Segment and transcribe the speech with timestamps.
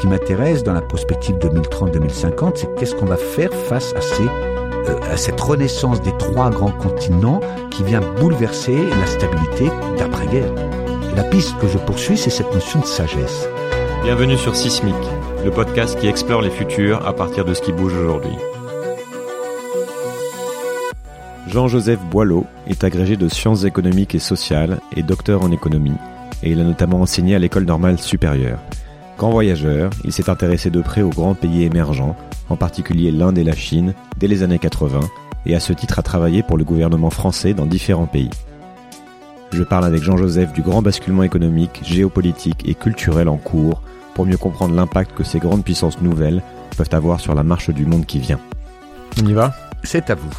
[0.00, 5.16] qui m'intéresse dans la prospective 2030-2050, c'est qu'est-ce qu'on va faire face à euh, à
[5.18, 7.40] cette renaissance des trois grands continents
[7.70, 9.68] qui vient bouleverser la stabilité
[9.98, 10.52] d'après-guerre.
[11.16, 13.46] La piste que je poursuis, c'est cette notion de sagesse.
[14.02, 14.94] Bienvenue sur Sismic,
[15.44, 18.36] le podcast qui explore les futurs à partir de ce qui bouge aujourd'hui.
[21.46, 25.96] Jean-Joseph Boileau est agrégé de sciences économiques et sociales et docteur en économie,
[26.42, 28.60] et il a notamment enseigné à l'école normale supérieure.
[29.20, 32.16] Grand voyageur, il s'est intéressé de près aux grands pays émergents,
[32.48, 35.00] en particulier l'Inde et la Chine, dès les années 80,
[35.44, 38.30] et à ce titre a travaillé pour le gouvernement français dans différents pays.
[39.52, 43.82] Je parle avec Jean-Joseph du grand basculement économique, géopolitique et culturel en cours
[44.14, 46.42] pour mieux comprendre l'impact que ces grandes puissances nouvelles
[46.78, 48.40] peuvent avoir sur la marche du monde qui vient.
[49.22, 49.52] On y va?
[49.82, 50.32] C'est à vous.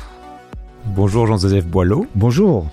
[0.87, 2.07] Bonjour Jean-Joseph Boileau.
[2.15, 2.67] Bonjour.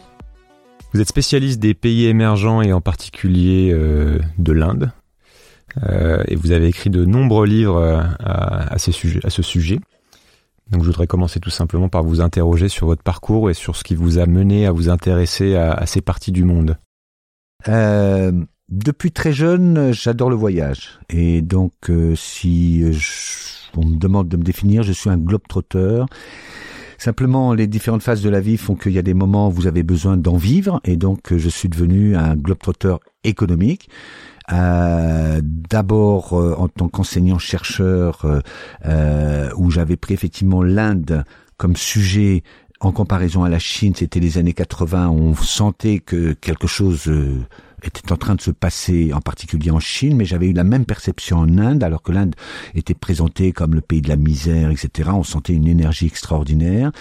[0.94, 4.90] Vous êtes spécialiste des pays émergents et en particulier euh, de l'Inde.
[5.88, 8.92] Euh, et vous avez écrit de nombreux livres euh, à, ce
[9.42, 9.80] sujet.
[10.70, 13.84] Donc je voudrais commencer tout simplement par vous interroger sur votre parcours et sur ce
[13.84, 16.76] qui vous a mené à vous intéresser à, ces parties du monde.
[17.68, 18.32] Euh,
[18.68, 20.98] depuis très jeune, j'adore le voyage.
[21.08, 21.72] Et donc
[22.16, 22.84] si
[23.76, 26.06] on me demande de me définir, je suis un globe-trotteur.
[26.98, 29.68] Simplement, les différentes phases de la vie font qu'il y a des moments où vous
[29.68, 33.88] avez besoin d'en vivre, et donc je suis devenu un globe-trotteur économique.
[34.52, 38.40] Euh, D'abord euh, en tant qu'enseignant-chercheur, euh,
[38.86, 41.24] euh, où j'avais pris effectivement l'Inde
[41.58, 42.42] comme sujet
[42.80, 47.44] en comparaison à la Chine, c'était les années 80, on sentait que quelque chose euh,
[47.82, 50.86] était en train de se passer, en particulier en Chine, mais j'avais eu la même
[50.86, 52.34] perception en Inde, alors que l'Inde
[52.74, 55.10] était présentée comme le pays de la misère, etc.
[55.12, 56.92] On sentait une énergie extraordinaire.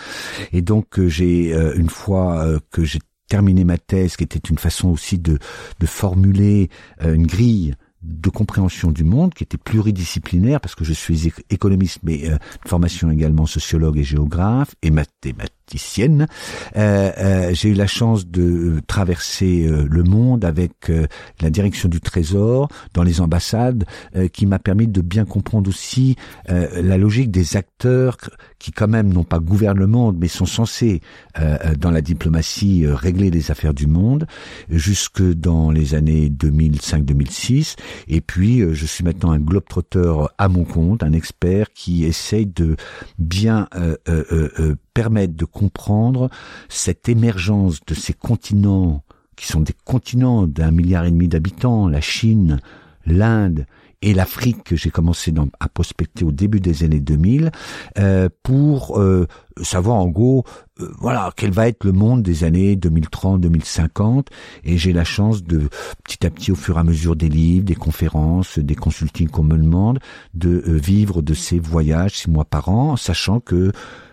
[0.52, 5.18] Et donc, j'ai, une fois que j'ai terminé ma thèse, qui était une façon aussi
[5.18, 5.38] de,
[5.86, 6.70] formuler
[7.02, 12.30] une grille de compréhension du monde qui était pluridisciplinaire parce que je suis économiste mais
[12.30, 14.92] euh, formation également sociologue et géographe et
[16.00, 16.16] Euh,
[16.76, 21.08] euh, j'ai eu la chance de traverser euh, le monde avec euh,
[21.42, 23.86] la direction du Trésor dans les ambassades
[24.16, 26.16] euh, qui m'a permis de bien comprendre aussi
[26.48, 28.18] la logique des acteurs
[28.60, 31.02] qui quand même n'ont pas gouverné le monde mais sont censés
[31.78, 34.26] dans la diplomatie régler les affaires du monde
[34.70, 37.76] jusque dans les années 2005-2006
[38.08, 42.46] et puis, euh, je suis maintenant un globe-trotteur à mon compte, un expert qui essaye
[42.46, 42.76] de
[43.18, 43.68] bien
[44.98, 46.28] permettre de comprendre
[46.70, 49.04] cette émergence de ces continents
[49.36, 52.60] qui sont des continents d'un milliard et demi d'habitants, la Chine,
[53.06, 53.68] l'Inde
[54.02, 54.64] et l'Afrique.
[54.64, 57.52] Que j'ai commencé à prospecter au début des années 2000
[58.00, 59.28] euh, pour euh,
[59.62, 60.44] savoir en gros
[60.80, 64.26] euh, voilà quel va être le monde des années 2030-2050
[64.64, 65.70] et j'ai la chance de
[66.04, 69.44] petit à petit au fur et à mesure des livres, des conférences, des consultings qu'on
[69.44, 70.00] me demande
[70.34, 73.72] de euh, vivre de ces voyages six mois par an, sachant que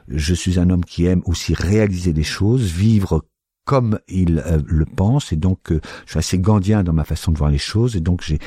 [0.08, 3.24] je suis un homme qui aime aussi réaliser des choses, vivre
[3.64, 7.32] comme il euh, le pense et donc euh, je suis assez gandien dans ma façon
[7.32, 8.38] de voir les choses et donc j'ai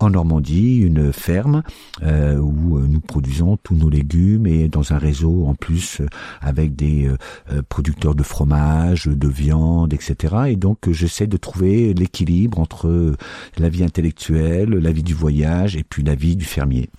[0.00, 1.62] en Normandie une ferme
[2.02, 6.02] euh, où nous produisons tous nos légumes et dans un réseau en plus
[6.40, 7.08] avec des
[7.68, 10.34] producteurs de fromage, de viande, etc.
[10.48, 13.14] Et donc j'essaie de trouver l'équilibre entre
[13.56, 16.90] la vie intellectuelle, la vie du voyage et puis la vie du fermier.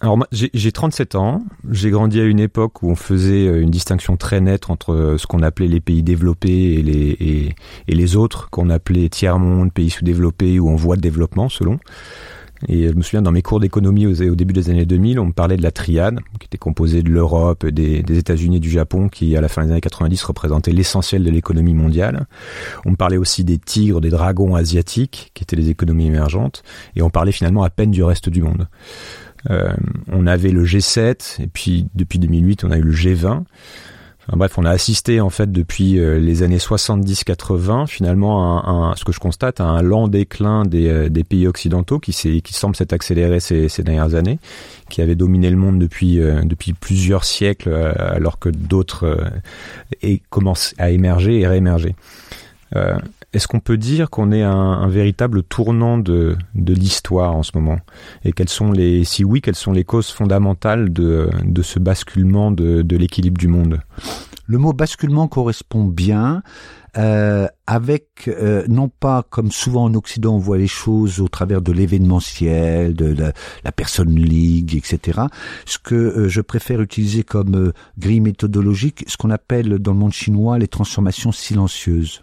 [0.00, 4.16] Alors j'ai 37 ans, j'ai grandi à une époque où on faisait euh, une distinction
[4.16, 7.54] très nette entre euh, ce qu'on appelait les pays développés et les,
[7.88, 11.78] et, les autres qu'on appelait tiers-monde, pays sous-développés ou en voie de développement selon.
[12.68, 15.26] Et je me souviens dans mes cours d'économie au, au, début des années 2000, on
[15.26, 18.68] me parlait de la triade, qui était composée de l'Europe, des, des États-Unis et du
[18.68, 22.26] Japon, qui à la fin des années 90 représentait l'essentiel de l'économie mondiale.
[22.84, 26.62] On me parlait aussi des tigres, des dragons asiatiques, qui étaient les économies émergentes,
[26.96, 28.68] et on parlait finalement à peine du reste du monde.
[29.48, 29.72] Euh,
[30.12, 33.44] on avait le G7 et puis depuis 2008 on a eu le G20.
[34.30, 39.04] Enfin, bref, on a assisté en fait depuis euh, les années 70-80 finalement à, ce
[39.04, 42.76] que je constate à un lent déclin des, euh, des pays occidentaux qui, qui semble
[42.76, 44.38] s'être accéléré ces, ces, dernières années,
[44.90, 49.18] qui avait dominé le monde depuis, euh, depuis plusieurs siècles alors que d'autres
[50.28, 51.94] commencent à émerger et réémerger.
[53.32, 57.78] Est-ce qu'on peut dire qu'on est un, véritable tournant de, l'histoire en ce moment?
[58.24, 61.30] Et quelles sont les, si oui, quelles sont les causes fondamentales de,
[61.62, 63.80] ce basculement de l'équilibre du monde?
[64.50, 66.42] Le mot basculement correspond bien.
[66.96, 71.62] euh, avec euh, non pas comme souvent en Occident on voit les choses au travers
[71.62, 73.32] de l'événementiel, de la,
[73.62, 75.20] la personne ligue, etc.
[75.66, 80.12] Ce que euh, je préfère utiliser comme grille méthodologique, ce qu'on appelle dans le monde
[80.12, 82.20] chinois les transformations silencieuses.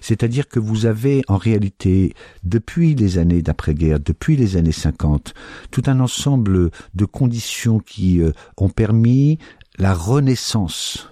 [0.00, 5.34] C'est-à-dire que vous avez en réalité, depuis les années d'après-guerre, depuis les années 50,
[5.72, 8.22] tout un ensemble de conditions qui
[8.58, 9.40] ont permis
[9.76, 11.08] la renaissance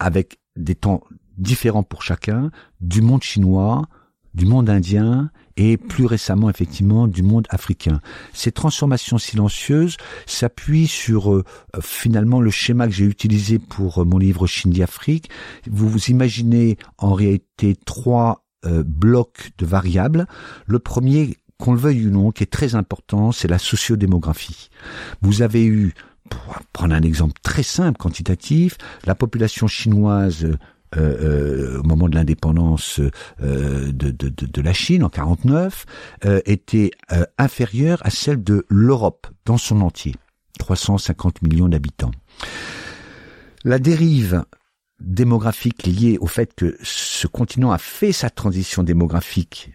[0.00, 1.02] avec des temps
[1.38, 2.50] différents pour chacun,
[2.80, 3.86] du monde chinois,
[4.34, 8.00] du monde indien et plus récemment effectivement du monde africain.
[8.32, 11.44] Ces transformations silencieuses s'appuient sur euh,
[11.80, 15.30] finalement le schéma que j'ai utilisé pour euh, mon livre Chine Afrique.
[15.68, 20.26] Vous vous imaginez en réalité trois euh, blocs de variables.
[20.66, 24.70] Le premier, qu'on le veuille ou non, qui est très important, c'est la sociodémographie.
[25.20, 25.92] Vous avez eu
[26.28, 30.56] pour prendre un exemple très simple, quantitatif, la population chinoise euh,
[30.96, 32.98] euh, au moment de l'indépendance
[33.42, 35.86] euh, de, de, de, la Chine en 49
[36.46, 36.90] était
[37.38, 40.14] inférieure à celle de l'Europe dans son entier,
[40.58, 42.10] 350 millions d'habitants.
[43.64, 44.44] La dérive
[45.00, 49.70] démographique liée au fait que ce continent a fait sa transition démographique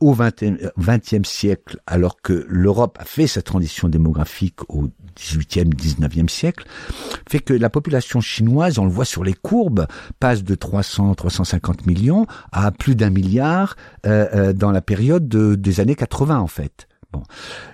[0.00, 6.66] au XXe siècle, alors que l'Europe a fait sa transition démographique au XVIIIe, XIXe siècle,
[7.28, 9.86] fait que la population chinoise, on le voit sur les courbes,
[10.20, 13.76] passe de 300, 350 millions à plus d'un milliard
[14.06, 16.88] euh, euh, dans la période des années 80 en fait.
[17.12, 17.22] Bon,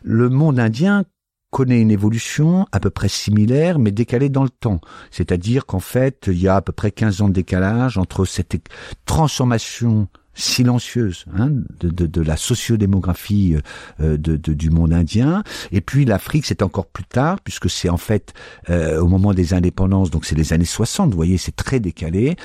[0.03, 1.05] le monde indien
[1.51, 4.81] connaît une évolution à peu près similaire, mais décalée dans le temps.
[5.11, 8.57] C'est-à-dire qu'en fait, il y a à peu près 15 ans de décalage entre cette
[9.05, 11.51] transformation silencieuse hein,
[11.81, 13.57] de, de, de, la sociodémographie
[14.01, 15.43] euh, de, du monde indien.
[15.73, 18.33] Et puis l'Afrique, c'est encore plus tard, puisque c'est en fait
[18.69, 22.37] euh, au moment des indépendances, donc c'est les années 60, vous voyez, c'est très décalé.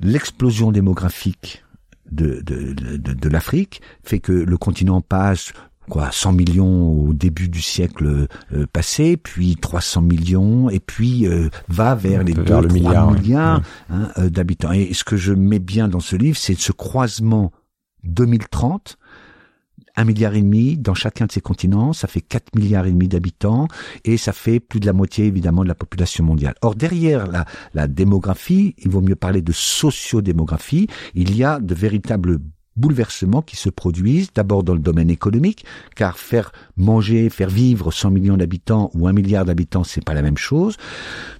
[0.00, 1.64] L'explosion démographique
[2.10, 5.52] de, de, de, de l'Afrique fait que le continent passe
[5.90, 11.50] quoi 100 millions au début du siècle euh, passé, puis 300 millions, et puis euh,
[11.68, 14.72] va vers les 2 3 milliard, milliards hein, euh, d'habitants.
[14.72, 17.52] Et ce que je mets bien dans ce livre, c'est ce croisement
[18.04, 18.96] 2030
[19.96, 23.08] un milliard et demi dans chacun de ces continents, ça fait 4 milliards et demi
[23.08, 23.68] d'habitants
[24.04, 26.54] et ça fait plus de la moitié évidemment de la population mondiale.
[26.62, 27.44] Or derrière la,
[27.74, 32.38] la démographie, il vaut mieux parler de sociodémographie, il y a de véritables
[32.76, 35.64] bouleversements qui se produisent d'abord dans le domaine économique,
[35.96, 40.22] car faire manger, faire vivre 100 millions d'habitants ou un milliard d'habitants, c'est pas la
[40.22, 40.76] même chose.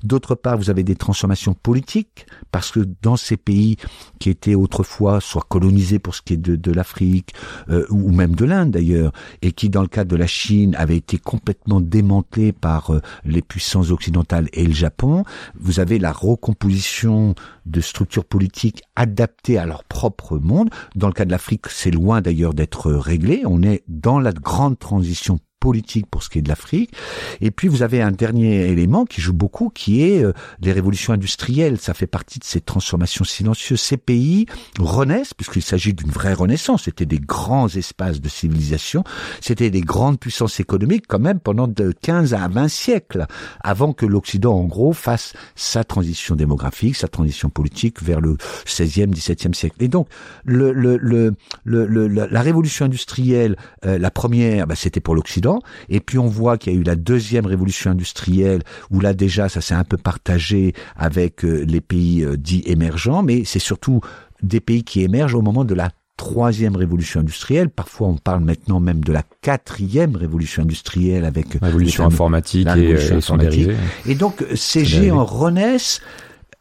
[0.02, 3.76] D'autre part, vous avez des transformations politiques, parce que dans ces pays
[4.18, 7.34] qui étaient autrefois soit colonisés pour ce qui est de, de l'Afrique,
[7.70, 9.12] euh, ou même de l'Inde d'ailleurs,
[9.42, 13.42] et qui dans le cas de la Chine avaient été complètement démantelés par euh, les
[13.42, 15.24] puissances occidentales et le Japon,
[15.58, 17.34] vous avez la recomposition
[17.66, 20.70] de structures politiques adaptées à leur propre monde.
[20.96, 23.42] Dans le de l'Afrique, c'est loin d'ailleurs d'être réglé.
[23.46, 26.92] On est dans la grande transition politique pour ce qui est de l'Afrique.
[27.40, 31.12] Et puis vous avez un dernier élément qui joue beaucoup, qui est euh, les révolutions
[31.12, 31.78] industrielles.
[31.78, 33.80] Ça fait partie de ces transformations silencieuses.
[33.80, 34.46] Ces pays
[34.78, 36.84] renaissent, puisqu'il s'agit d'une vraie renaissance.
[36.84, 39.04] C'était des grands espaces de civilisation.
[39.40, 43.26] C'était des grandes puissances économiques quand même pendant de 15 à 20 siècles,
[43.60, 48.36] avant que l'Occident, en gros, fasse sa transition démographique, sa transition politique vers le
[48.66, 49.76] 16e, 17e siècle.
[49.80, 50.08] Et donc,
[50.44, 55.49] le, le, le, la révolution industrielle, euh, la première, bah, c'était pour l'Occident
[55.88, 59.48] et puis on voit qu'il y a eu la deuxième révolution industrielle, où là déjà
[59.48, 64.00] ça s'est un peu partagé avec euh, les pays euh, dits émergents, mais c'est surtout
[64.42, 67.70] des pays qui émergent au moment de la troisième révolution industrielle.
[67.70, 72.90] Parfois, on parle maintenant même de la quatrième révolution industrielle avec euh, révolution informatique et,
[72.90, 76.00] et, et donc ces géants renaissent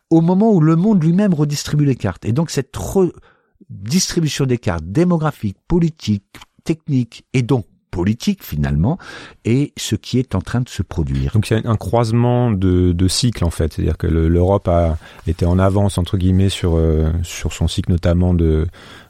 [0.09, 2.25] au moment où le monde lui-même redistribue les cartes.
[2.25, 6.23] Et donc cette redistribution des cartes démographiques, politiques,
[6.63, 8.97] techniques et donc politique finalement
[9.45, 11.33] et ce qui est en train de se produire.
[11.33, 15.59] Donc a un croisement de, de cycles en fait, c'est-à-dire que l'Europe a été en
[15.59, 18.67] avance entre guillemets sur euh, sur son cycle notamment de,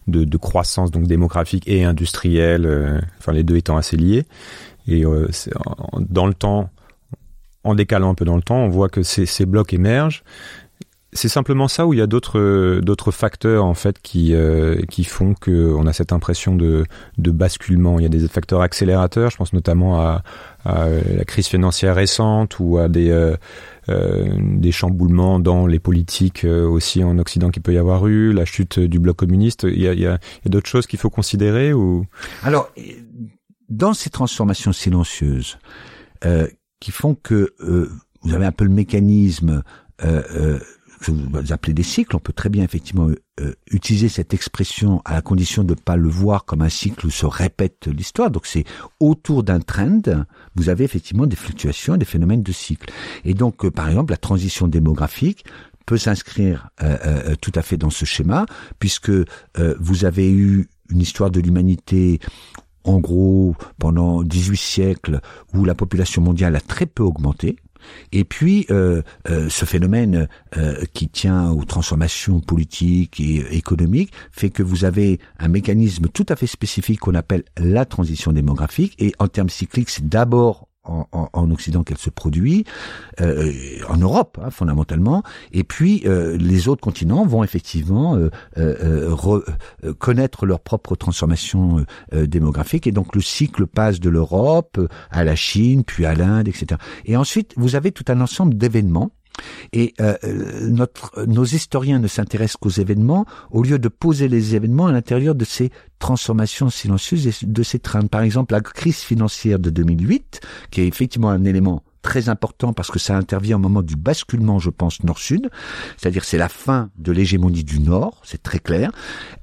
[0.07, 4.25] de, de croissance donc démographique et industrielle, euh, enfin les deux étant assez liés.
[4.88, 5.27] Et euh,
[6.00, 6.69] dans le temps
[7.63, 10.24] en décalant un peu dans le temps, on voit que ces, ces blocs émergent
[11.12, 15.04] c'est simplement ça ou il y a d'autres d'autres facteurs en fait qui euh, qui
[15.04, 16.86] font que on a cette impression de
[17.18, 18.00] de basculement?
[18.00, 19.32] Il y a des facteurs accélérateurs.
[19.32, 20.24] Je pense notamment à,
[20.66, 23.36] à la crise financière récente ou à des euh,
[23.89, 28.32] euh des chamboulements dans les politiques euh, aussi en Occident qui peut y avoir eu,
[28.32, 29.63] la chute du bloc communiste.
[29.63, 32.06] Il y a, y a, a d'autres choses qu'il faut considérer ou?
[32.44, 32.70] Alors,
[33.68, 35.58] dans ces transformations silencieuses
[36.80, 37.54] qui font que
[38.22, 39.63] vous avez un peu le mécanisme
[41.00, 45.13] que vous appelez des cycles, on peut très bien effectivement euh, utiliser cette expression à
[45.13, 48.32] la condition de ne pas le voir comme un cycle où se répète l'histoire.
[48.32, 48.65] Donc c'est
[49.00, 50.01] autour d'un trend,
[50.56, 52.91] vous avez effectivement des fluctuations, des phénomènes de cycle.
[53.25, 55.46] Et donc, euh, par exemple, la transition démographique
[55.86, 58.46] peut s'inscrire euh, tout à fait dans ce schéma,
[58.77, 59.12] puisque
[59.79, 62.20] vous avez eu une histoire de l'humanité
[62.84, 65.22] en gros pendant 18 siècles
[65.53, 67.58] où la population mondiale a très peu augmenté,
[68.12, 74.50] et puis, euh, euh, ce phénomène euh, qui tient aux transformations politiques et économiques fait
[74.50, 78.95] que vous avez un mécanisme tout à fait spécifique qu'on appelle la transition démographique.
[79.00, 82.65] Et en termes cycliques, c'est d'abord en, Occident qu'elle se produit,
[83.22, 83.51] euh,
[83.88, 88.17] en Europe hein, fondamentalement, et puis euh, les autres continents vont effectivement
[88.58, 89.15] euh,
[89.98, 94.79] connaître leur propre transformation démographique, et donc le cycle passe de l'Europe
[95.12, 96.79] à la Chine, puis à l'Inde, etc.
[97.05, 99.12] Et ensuite, vous avez tout un ensemble d'événements
[99.74, 100.15] et euh,
[100.69, 105.36] notre, nos historiens ne s'intéressent qu'aux événements au lieu de poser les événements à l'intérieur
[105.36, 108.08] de ces transformations silencieuses et de ces trains.
[108.08, 110.41] Par exemple, la crise financière de 2008,
[110.72, 114.60] qui est effectivement un élément très important parce que ça intervient au moment du basculement,
[114.60, 115.50] je pense, nord-sud.
[115.98, 118.91] C'est-à-dire c'est la fin de l'hégémonie du Nord, c'est très clair.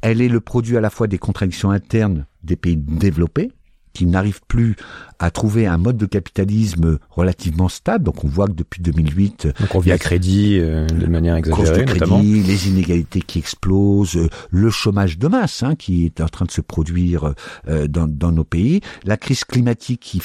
[0.01, 3.53] Elle est le produit à la fois des contradictions internes des pays développés,
[3.97, 4.77] qui n'arrivent plus
[5.19, 8.05] à trouver un mode de capitalisme relativement stable.
[8.05, 11.87] Donc on voit que depuis 2008, donc on vit à crédit euh, de manière exagérée,
[11.87, 16.45] notamment les inégalités qui explosent, euh, le chômage de masse hein, qui est en train
[16.45, 17.33] de se produire
[17.69, 20.21] euh, dans, dans nos pays, la crise climatique qui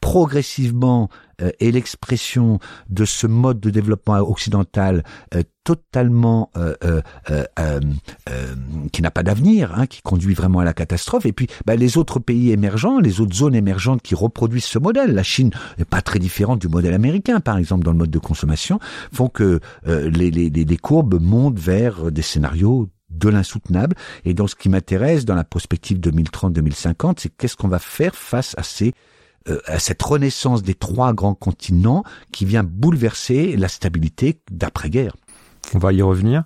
[0.00, 1.08] progressivement
[1.40, 7.00] euh, est l'expression de ce mode de développement occidental euh, totalement euh,
[8.92, 11.24] qui n'a pas d'avenir, hein, qui conduit vraiment à la catastrophe.
[11.24, 15.14] Et puis bah, les autres pays émergents, les autres zones émergentes qui reproduisent ce modèle,
[15.14, 18.18] la Chine n'est pas très différente du modèle américain, par exemple dans le mode de
[18.18, 18.78] consommation,
[19.10, 23.96] font que les, les, les courbes montent vers des scénarios de l'insoutenable.
[24.24, 28.54] Et donc ce qui m'intéresse dans la prospective 2030-2050, c'est qu'est-ce qu'on va faire face
[28.58, 28.92] à ces
[29.48, 35.14] euh, à cette renaissance des trois grands continents qui vient bouleverser la stabilité d'après-guerre.
[35.74, 36.44] On va y revenir.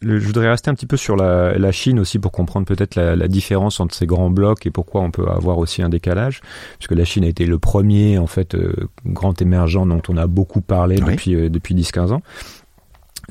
[0.00, 3.78] je voudrais rester un petit peu sur la, Chine aussi pour comprendre peut-être la, différence
[3.78, 6.40] entre ces grands blocs et pourquoi on peut avoir aussi un décalage,
[6.78, 8.72] puisque la Chine a été le premier en fait euh,
[9.04, 12.22] grand émergent dont on a beaucoup parlé depuis euh, depuis 10-15 ans.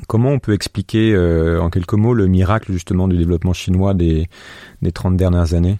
[0.06, 4.28] Comment on peut expliquer euh, en quelques mots le miracle justement du développement chinois des,
[4.82, 5.78] des 30 dernières années?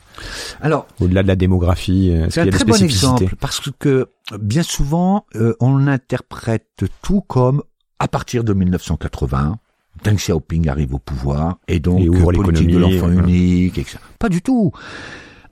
[0.61, 5.27] Alors, au-delà de la démographie, euh, c'est un très bon exemple parce que bien souvent
[5.37, 7.63] euh, on interprète tout comme
[7.99, 9.59] à partir de 1980,
[10.03, 13.99] Deng Xiaoping arrive au pouvoir et donc et politique de l'enfant unique, etc.
[14.19, 14.73] Pas du tout.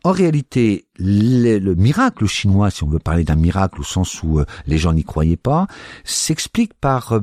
[0.05, 4.76] En réalité, le, miracle chinois, si on veut parler d'un miracle au sens où les
[4.76, 5.69] gens n'y croyaient pas,
[6.02, 7.21] s'explique par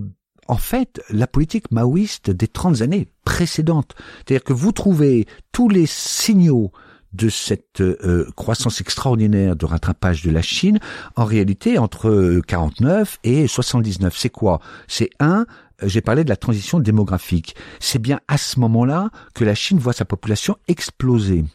[0.49, 3.95] en fait la politique maoïste des 30 années précédentes.
[4.17, 6.71] C'est-à-dire que vous trouvez tous les signaux
[7.13, 10.79] de cette euh, croissance extraordinaire de rattrapage de la Chine,
[11.15, 14.15] en réalité, entre 49 et 79.
[14.17, 14.59] C'est quoi?
[14.87, 15.45] C'est un,
[15.83, 17.55] j'ai parlé de la transition démographique.
[17.79, 21.45] C'est bien à ce moment-là que la Chine voit sa population exploser.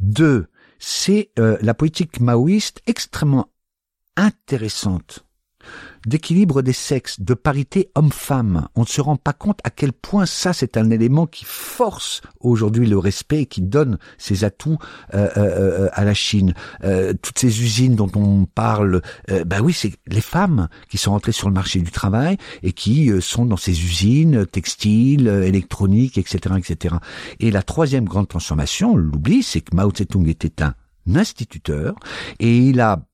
[0.00, 0.46] Deux,
[0.78, 3.48] c'est euh, la politique maoïste extrêmement
[4.16, 5.24] intéressante
[6.06, 8.68] d'équilibre des sexes, de parité homme-femme.
[8.74, 12.20] On ne se rend pas compte à quel point ça, c'est un élément qui force
[12.40, 14.78] aujourd'hui le respect et qui donne ses atouts
[15.14, 15.40] euh, euh,
[15.84, 16.54] euh, à la Chine.
[17.22, 19.02] toutes ces usines dont on parle,
[19.46, 23.10] bah oui, c'est les femmes qui sont entrées sur le marché du travail et qui
[23.20, 26.96] sont dans ces usines textiles, électroniques, etc., etc.
[27.40, 30.74] Et la troisième grande transformation, on l'oublie, c'est que Mao Tse-tung était un
[31.14, 31.94] instituteur
[32.38, 33.04] et il a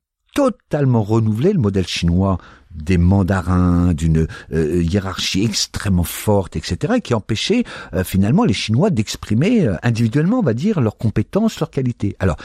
[0.40, 2.38] totalement renouvelé le modèle chinois
[2.74, 9.66] des mandarins, d'une euh, hiérarchie extrêmement forte, etc., qui empêchait euh, finalement les Chinois d'exprimer
[9.66, 12.14] euh, individuellement, on va dire, leurs compétences, leurs qualités.
[12.20, 12.36] Alors,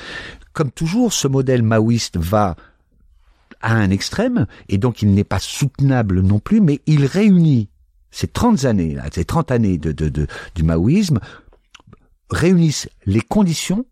[0.53, 2.55] comme toujours, ce modèle maoïste va
[3.61, 7.69] à un extrême, et donc il n'est pas soutenable non plus, mais il réunit
[8.09, 11.19] ces 30 années, ces 30 années de, de, du maoïsme,
[12.31, 13.85] réunissent les conditions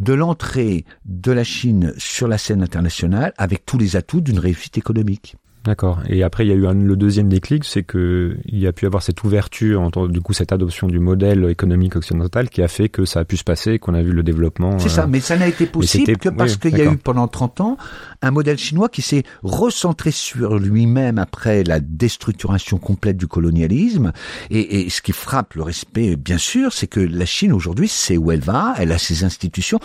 [0.00, 4.78] de l'entrée de la Chine sur la scène internationale avec tous les atouts d'une réussite
[4.78, 5.36] économique.
[5.64, 6.00] D'accord.
[6.08, 8.72] Et après, il y a eu un, le deuxième déclic, c'est que il y a
[8.72, 12.68] pu avoir cette ouverture, entre, du coup, cette adoption du modèle économique occidental qui a
[12.68, 14.78] fait que ça a pu se passer, qu'on a vu le développement.
[14.78, 17.28] C'est ça, euh, mais ça n'a été possible que parce qu'il y a eu pendant
[17.28, 17.76] 30 ans
[18.22, 24.12] un modèle chinois qui s'est recentré sur lui-même après la déstructuration complète du colonialisme.
[24.48, 28.16] Et, et ce qui frappe le respect, bien sûr, c'est que la Chine aujourd'hui sait
[28.16, 29.78] où elle va, elle a ses institutions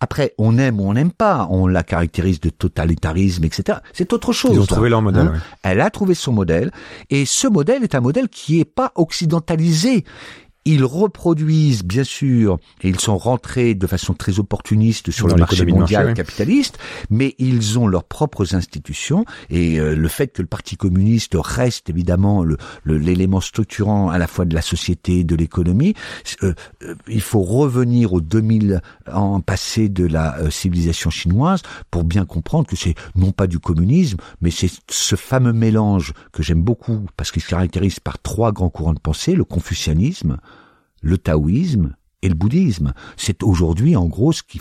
[0.00, 3.78] Après, on aime ou on n'aime pas, on la caractérise de totalitarisme, etc.
[3.92, 4.52] C'est autre chose.
[4.54, 5.26] Ils ont trouvé leur modèle.
[5.26, 5.40] Hein.
[5.62, 6.72] Elle a trouvé son modèle,
[7.10, 10.04] et ce modèle est un modèle qui est pas occidentalisé.
[10.66, 15.64] Ils reproduisent, bien sûr, et ils sont rentrés de façon très opportuniste sur le marché
[15.64, 20.76] mondial capitaliste, mais ils ont leurs propres institutions, et euh, le fait que le Parti
[20.76, 22.44] communiste reste évidemment
[22.84, 25.94] l'élément le, structurant à la fois de la société et de l'économie,
[26.42, 26.52] euh,
[26.82, 32.66] euh, il faut revenir aux 2000 ans passés de la civilisation chinoise pour bien comprendre
[32.66, 37.30] que c'est non pas du communisme, mais c'est ce fameux mélange que j'aime beaucoup, parce
[37.30, 40.36] qu'il se caractérise par trois grands courants de pensée, le confucianisme,
[41.00, 42.92] le taoïsme et le bouddhisme.
[43.16, 44.60] C'est aujourd'hui en gros ce qui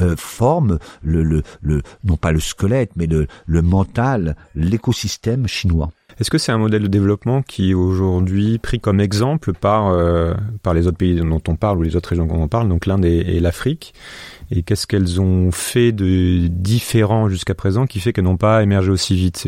[0.00, 5.90] euh, forme le, le, le, non pas le squelette, mais le, le mental, l'écosystème chinois.
[6.18, 10.32] Est-ce que c'est un modèle de développement qui est aujourd'hui pris comme exemple par, euh,
[10.62, 12.86] par les autres pays dont on parle ou les autres régions dont on parle, donc
[12.86, 13.92] l'Inde et, l'Afrique?
[14.50, 18.90] Et qu'est-ce qu'elles ont fait de différent jusqu'à présent qui fait qu'elles n'ont pas émergé
[18.90, 19.46] aussi vite?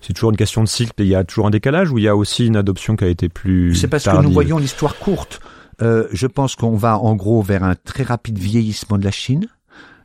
[0.00, 0.92] C'est toujours une question de cycle.
[0.98, 3.08] Il y a toujours un décalage ou il y a aussi une adoption qui a
[3.08, 3.76] été plus.
[3.76, 5.40] C'est parce que nous voyons l'histoire courte.
[5.80, 9.46] Euh, je pense qu'on va en gros vers un très rapide vieillissement de la Chine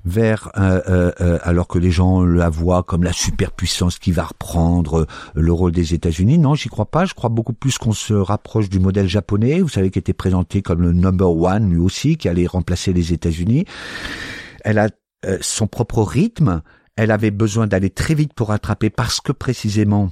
[0.06, 4.24] vers euh, euh, euh, alors que les gens la voient comme la superpuissance qui va
[4.24, 6.38] reprendre le rôle des États-Unis.
[6.38, 7.06] Non, j'y crois pas.
[7.06, 10.62] Je crois beaucoup plus qu'on se rapproche du modèle japonais, vous savez, qui était présenté
[10.62, 13.66] comme le number one lui aussi, qui allait remplacer les États-Unis.
[14.64, 14.90] Elle a
[15.40, 16.62] son propre rythme.
[16.96, 20.12] Elle avait besoin d'aller très vite pour rattraper parce que précisément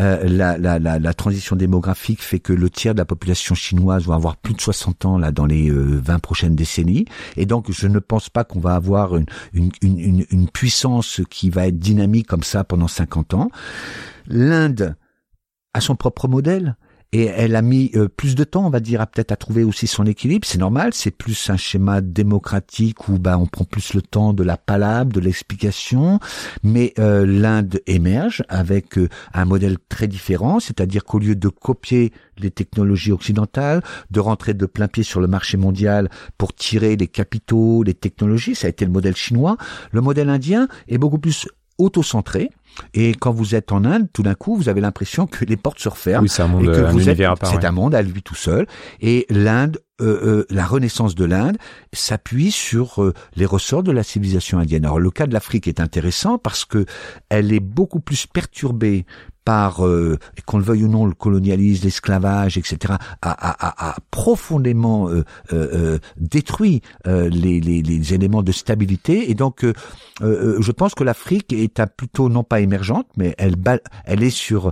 [0.00, 4.54] euh, la, transition démographique fait que le tiers de la population chinoise va avoir plus
[4.54, 7.04] de 60 ans là dans les 20 euh, prochaines décennies,
[7.36, 11.50] et donc je ne pense pas qu'on va avoir une, une, une, une puissance qui
[11.50, 13.50] va être dynamique comme ça pendant 50 ans.
[14.26, 14.96] L'Inde
[15.74, 16.76] a son propre modèle
[17.12, 19.64] et elle a mis euh, plus de temps, on va dire, à peut-être à trouver
[19.64, 20.46] aussi son équilibre.
[20.46, 24.44] C'est normal, c'est plus un schéma démocratique où bah on prend plus le temps de
[24.44, 26.20] la palabre, de l'explication.
[26.62, 32.12] Mais euh, l'Inde émerge avec euh, un modèle très différent, c'est-à-dire qu'au lieu de copier
[32.38, 37.08] les technologies occidentales, de rentrer de plein pied sur le marché mondial pour tirer les
[37.08, 39.56] capitaux, les technologies, ça a été le modèle chinois.
[39.90, 41.48] Le modèle indien est beaucoup plus
[41.80, 42.50] auto-centré.
[42.94, 45.80] Et quand vous êtes en Inde, tout d'un coup, vous avez l'impression que les portes
[45.80, 46.22] se referment.
[46.22, 48.66] Oui, c'est un monde, un univers C'est un monde à lui tout seul.
[49.00, 51.56] Et l'Inde, euh, euh, la renaissance de l'Inde
[51.92, 54.84] s'appuie sur euh, les ressorts de la civilisation indienne.
[54.84, 56.86] Alors le cas de l'Afrique est intéressant parce que
[57.28, 59.04] elle est beaucoup plus perturbée
[59.50, 60.16] par, euh,
[60.46, 65.98] qu'on le veuille ou non, le colonialisme, l'esclavage, etc., a, a, a, profondément euh, euh,
[66.16, 69.28] détruit les, les, les, éléments de stabilité.
[69.28, 69.66] Et donc,
[70.20, 73.56] je pense que l'Afrique est plutôt non pas émergente, mais elle,
[74.04, 74.70] elle est sur,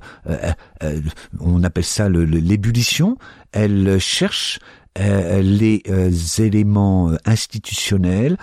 [1.41, 3.19] on appelle ça l'ébullition.
[3.51, 4.61] Elle cherche
[4.97, 5.83] les
[6.39, 8.37] éléments institutionnels,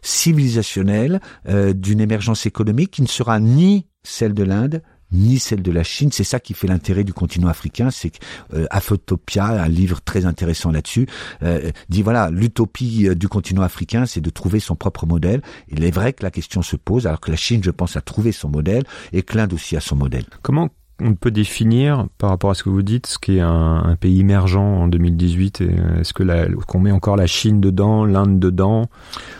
[0.00, 5.82] civilisationnels d'une émergence économique qui ne sera ni celle de l'Inde, ni celle de la
[5.82, 6.10] Chine.
[6.12, 7.90] C'est ça qui fait l'intérêt du continent africain.
[7.90, 8.18] C'est que
[8.54, 11.06] euh, Afotopia, un livre très intéressant là-dessus,
[11.42, 15.42] euh, dit voilà, l'utopie euh, du continent africain, c'est de trouver son propre modèle.
[15.68, 18.00] Il est vrai que la question se pose, alors que la Chine, je pense, a
[18.00, 20.26] trouvé son modèle et que l'Inde aussi a son modèle.
[20.42, 20.70] Comment
[21.04, 24.20] on peut définir, par rapport à ce que vous dites, ce qui est un, pays
[24.20, 25.60] émergent en 2018
[26.00, 26.24] Est-ce que
[26.64, 28.86] qu'on met encore la Chine dedans, l'Inde dedans?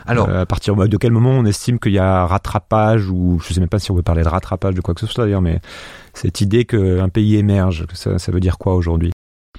[0.07, 3.55] Alors, euh, à partir de quel moment on estime qu'il y a rattrapage ou je
[3.55, 5.41] sais même pas si on veut parler de rattrapage de quoi que ce soit d'ailleurs,
[5.41, 5.61] mais
[6.13, 9.11] cette idée qu'un pays émerge, ça, ça veut dire quoi aujourd'hui?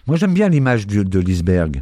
[0.05, 1.81] Moi, j'aime bien l'image de l'iceberg.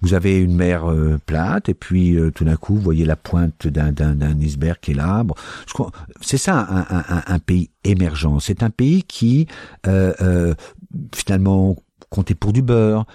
[0.00, 3.16] Vous avez une mer euh, plate et puis euh, tout d'un coup vous voyez la
[3.16, 3.92] pointe d'un,
[4.40, 5.24] iceberg qui est là.
[6.20, 6.86] c'est ça
[7.26, 8.40] un, pays émergent.
[8.40, 9.46] C'est un pays qui
[9.86, 10.54] euh,
[11.14, 11.76] finalement
[12.08, 13.06] comptait pour du beurre,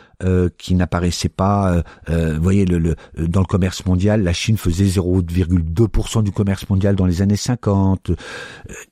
[0.57, 1.83] qui n'apparaissait pas.
[2.07, 7.05] vous voyez, le, dans le commerce mondial, la Chine faisait 0,2% du commerce mondial dans
[7.05, 8.11] les années 50.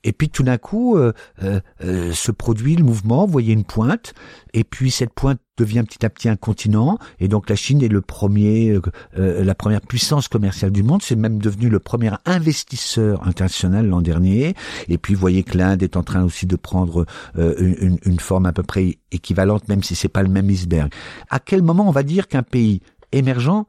[0.03, 0.97] Et puis tout d'un coup,
[1.39, 3.25] se produit le mouvement.
[3.25, 4.13] Vous voyez une pointe,
[4.53, 7.87] et puis cette pointe devient petit à petit un continent et donc la Chine est
[7.87, 8.81] le premier euh,
[9.19, 14.01] euh, la première puissance commerciale du monde c'est même devenu le premier investisseur international l'an
[14.01, 14.55] dernier
[14.89, 17.05] et puis vous voyez que l'Inde est en train aussi de prendre
[17.37, 20.91] euh, une, une, forme à peu près équivalente même si c'est pas le même iceberg
[21.29, 23.65] à quel moment on va dire qu'un pays émergent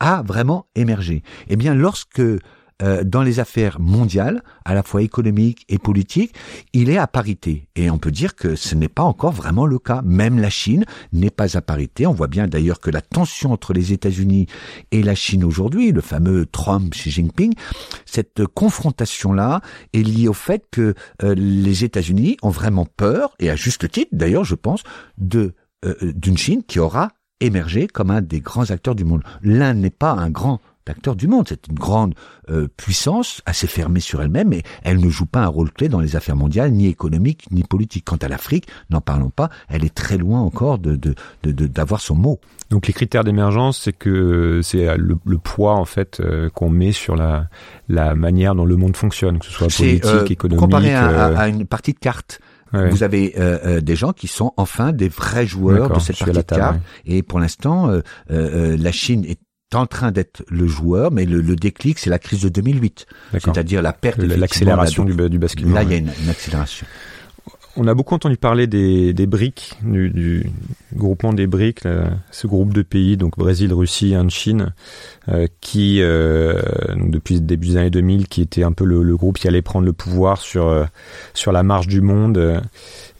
[0.00, 1.22] a vraiment émergé?
[1.48, 2.22] Eh bien lorsque
[2.82, 6.34] euh, dans les affaires mondiales, à la fois économiques et politiques,
[6.74, 7.68] il est à parité.
[7.74, 10.02] Et on peut dire que ce n'est pas encore vraiment le cas.
[10.04, 12.06] Même la Chine n'est pas à parité.
[12.06, 14.46] On voit bien d'ailleurs que la tension entre les États-Unis
[14.90, 17.54] et la Chine aujourd'hui, le fameux Trump-Xi Jinping,
[18.04, 19.62] cette confrontation-là
[19.94, 24.10] est liée au fait que euh, les États-Unis ont vraiment peur, et à juste titre
[24.12, 24.82] d'ailleurs, je pense,
[25.16, 29.22] de d'une Chine qui aura émergé comme un des grands acteurs du monde.
[29.42, 31.46] L'Inde n'est pas un grand acteur du monde.
[31.48, 32.14] C'est une grande
[32.50, 36.00] euh, puissance, assez fermée sur elle-même, mais elle ne joue pas un rôle clé dans
[36.00, 38.04] les affaires mondiales, ni économiques, ni politiques.
[38.04, 40.96] Quant à l'Afrique, n'en parlons pas, elle est très loin encore de
[41.42, 42.40] d'avoir de, son mot.
[42.70, 47.16] Donc les critères d'émergence, c'est que c'est le, poids en fait euh, qu'on met sur
[47.16, 47.48] la,
[47.88, 50.60] la manière dont le monde fonctionne, que ce soit politique, euh, économique.
[50.60, 51.98] Comparé à, à, une partie de
[52.72, 56.42] Vous avez euh, des gens qui sont enfin des vrais joueurs de cette partie de
[56.58, 56.80] cartes.
[57.06, 57.90] Et pour l'instant,
[58.28, 59.38] la Chine est
[59.74, 63.06] en train d'être le joueur, mais le, le déclic, c'est la crise de 2008,
[63.52, 65.74] c'est-à-dire la perte, l'accélération du, du basculement.
[65.74, 66.86] Là, il y a une, une accélération.
[67.78, 70.50] On a beaucoup entendu parler des, des BRIC, du, du,
[70.94, 71.82] groupement des BRIC,
[72.30, 74.72] ce groupe de pays, donc Brésil, Russie, Inde, Chine,
[75.28, 76.62] euh, qui, euh,
[76.96, 79.60] depuis le début des années 2000, qui était un peu le, le groupe qui allait
[79.60, 80.84] prendre le pouvoir sur euh,
[81.34, 82.60] sur la marche du monde, euh,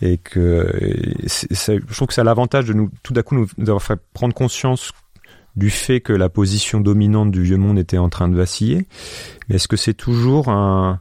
[0.00, 0.72] et que
[1.26, 4.34] je trouve que ça a l'avantage de nous, tout d'un coup, nous, nous fait prendre
[4.34, 4.92] conscience
[5.54, 8.86] du fait que la position dominante du vieux monde était en train de vaciller.
[9.48, 11.00] Mais est-ce que c'est toujours un,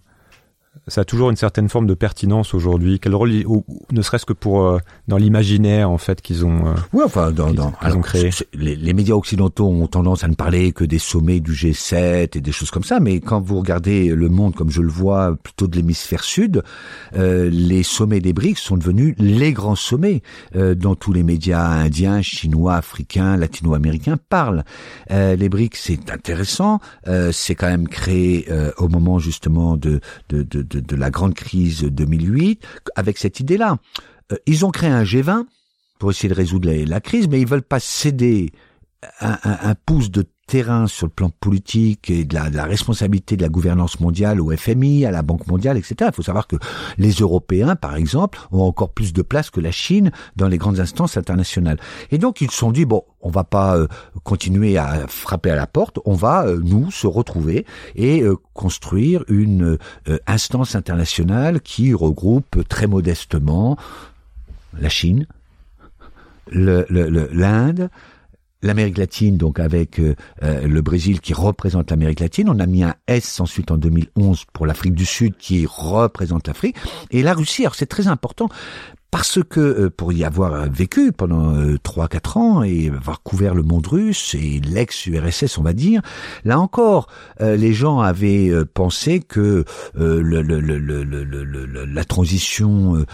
[0.88, 3.00] ça a toujours une certaine forme de pertinence aujourd'hui.
[3.00, 7.04] Quel rôle, ou, ne serait-ce que pour euh, dans l'imaginaire en fait qu'ils ont, euh,
[7.04, 8.30] enfin, dans, dans, ont créé.
[8.54, 12.42] Les, les, médias occidentaux ont tendance à ne parler que des sommets du G7 et
[12.42, 15.68] des choses comme ça, mais quand vous regardez le monde comme je le vois plutôt
[15.68, 16.64] de l'hémisphère sud,
[17.16, 20.22] euh, les sommets des BRICS sont devenus les grands sommets
[20.56, 24.64] euh, dont tous les médias indiens, chinois, africains, latino-américains parlent.
[25.12, 26.80] Euh, les BRICS, c'est intéressant,
[27.32, 32.66] c'est quand même créé au moment justement de, de, de de, la grande crise 2008
[32.96, 33.78] avec cette idée-là.
[34.32, 35.46] Euh, ils ont créé un G20
[36.00, 38.52] pour essayer de résoudre la, crise, mais ils veulent pas céder
[39.22, 43.50] un, un pouce de terrain sur le plan politique et de la, responsabilité de la
[43.50, 45.96] gouvernance mondiale au FMI, à la Banque mondiale, etc.
[46.12, 46.56] Il faut savoir que
[46.98, 50.80] les Européens, par exemple, ont encore plus de place que la Chine dans les grandes
[50.80, 51.78] instances internationales.
[52.12, 53.88] Et donc ils se sont dit bon, on va pas euh,
[54.24, 59.24] continuer à frapper à la porte, on va euh, nous se retrouver et euh, construire
[59.28, 59.78] une
[60.28, 63.78] instance internationale qui regroupe très modestement
[64.80, 65.28] la Chine,
[66.52, 67.90] l'Inde,
[68.66, 72.50] l'Amérique latine, donc avec euh, euh, le Brésil qui représente l'Amérique latine.
[72.50, 76.76] On a mis un S ensuite en 2011 pour l'Afrique du Sud qui représente l'Afrique.
[77.12, 78.50] Et la Russie, alors c'est très important
[79.16, 83.24] parce que euh, pour y avoir euh, vécu pendant euh, trois quatre ans et avoir
[83.24, 86.02] couvert le monde russe et l'ex-URSS on va dire,
[86.44, 87.08] là encore
[87.40, 93.06] les gens avaient pensé que le, le, le, la transition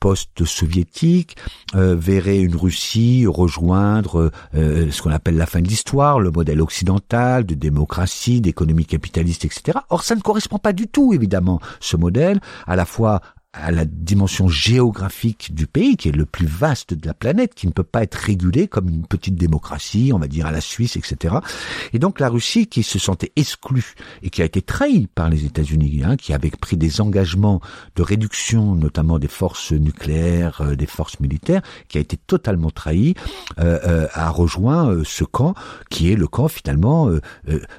[0.00, 1.36] post-soviétique
[1.74, 7.54] verrait une Russie rejoindre ce qu'on appelle la fin de l'histoire, le modèle occidental de
[7.54, 9.78] démocratie, d'économie capitaliste, etc.
[9.90, 13.20] Or ça ne correspond pas du tout évidemment ce modèle à la fois
[13.60, 17.66] à la dimension géographique du pays, qui est le plus vaste de la planète, qui
[17.66, 20.96] ne peut pas être régulé comme une petite démocratie, on va dire à la Suisse,
[20.96, 21.36] etc.
[21.92, 25.44] Et donc la Russie, qui se sentait exclue et qui a été trahie par les
[25.44, 27.60] États-Unis, hein, qui avait pris des engagements
[27.96, 33.14] de réduction, notamment des forces nucléaires, euh, des forces militaires, qui a été totalement trahie,
[33.58, 35.54] euh, euh, a rejoint euh, ce camp,
[35.90, 37.10] qui est le camp finalement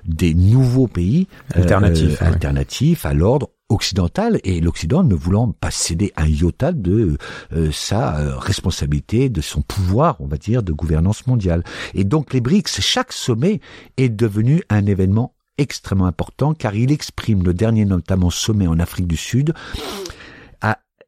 [0.06, 6.28] des nouveaux pays alternatifs, alternatifs à l'ordre occidentale et l'Occident ne voulant pas céder un
[6.28, 7.18] iota de
[7.54, 11.64] euh, sa euh, responsabilité, de son pouvoir, on va dire, de gouvernance mondiale.
[11.94, 13.62] Et donc les BRICS, chaque sommet
[13.98, 19.08] est devenu un événement extrêmement important car il exprime le dernier notamment sommet en Afrique
[19.08, 19.54] du Sud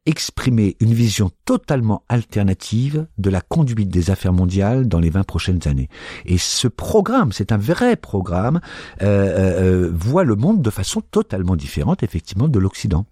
[0.06, 5.60] exprimer une vision totalement alternative de la conduite des affaires mondiales dans les 20 prochaines
[5.66, 5.88] années.
[6.24, 8.60] Et ce programme, c'est un vrai programme,
[9.02, 13.06] euh, euh, euh, voit le monde de façon totalement différente, effectivement, de l'Occident.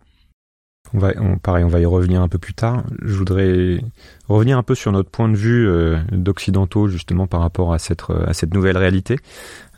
[0.93, 2.83] On va, on, pareil, on va y revenir un peu plus tard.
[3.01, 3.81] Je voudrais
[4.29, 8.03] revenir un peu sur notre point de vue euh, d'occidentaux justement par rapport à cette
[8.11, 9.17] à cette nouvelle réalité,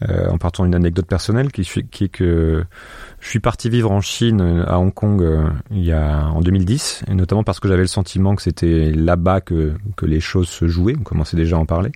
[0.08, 2.64] euh, en partant d'une anecdote personnelle qui, qui est que
[3.20, 7.04] je suis parti vivre en Chine, à Hong Kong, euh, il y a en 2010,
[7.08, 10.66] et notamment parce que j'avais le sentiment que c'était là-bas que que les choses se
[10.66, 10.96] jouaient.
[10.98, 11.92] On commençait déjà à en parler.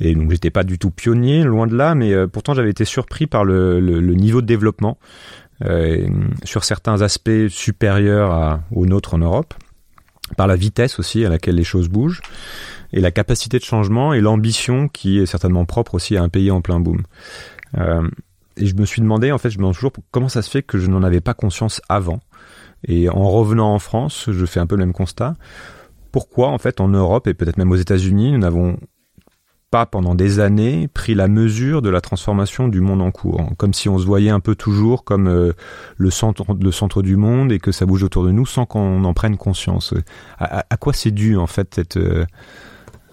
[0.00, 2.84] Et donc j'étais pas du tout pionnier, loin de là, mais euh, pourtant j'avais été
[2.84, 5.43] surpris par le, le, le niveau de développement euh,
[6.44, 9.54] sur certains aspects supérieurs aux nôtres en Europe,
[10.36, 12.22] par la vitesse aussi à laquelle les choses bougent,
[12.92, 16.50] et la capacité de changement et l'ambition qui est certainement propre aussi à un pays
[16.50, 17.02] en plein boom.
[17.76, 18.08] Euh,
[18.56, 20.62] et je me suis demandé, en fait, je me demande toujours comment ça se fait
[20.62, 22.20] que je n'en avais pas conscience avant.
[22.86, 25.34] Et en revenant en France, je fais un peu le même constat.
[26.12, 28.78] Pourquoi, en fait, en Europe et peut-être même aux États-Unis, nous n'avons
[29.74, 33.74] pas pendant des années pris la mesure de la transformation du monde en cours, comme
[33.74, 35.52] si on se voyait un peu toujours comme euh,
[35.96, 39.36] le centre du monde et que ça bouge autour de nous sans qu'on en prenne
[39.36, 39.92] conscience.
[40.38, 42.24] À, quoi c'est dû en fait cette euh,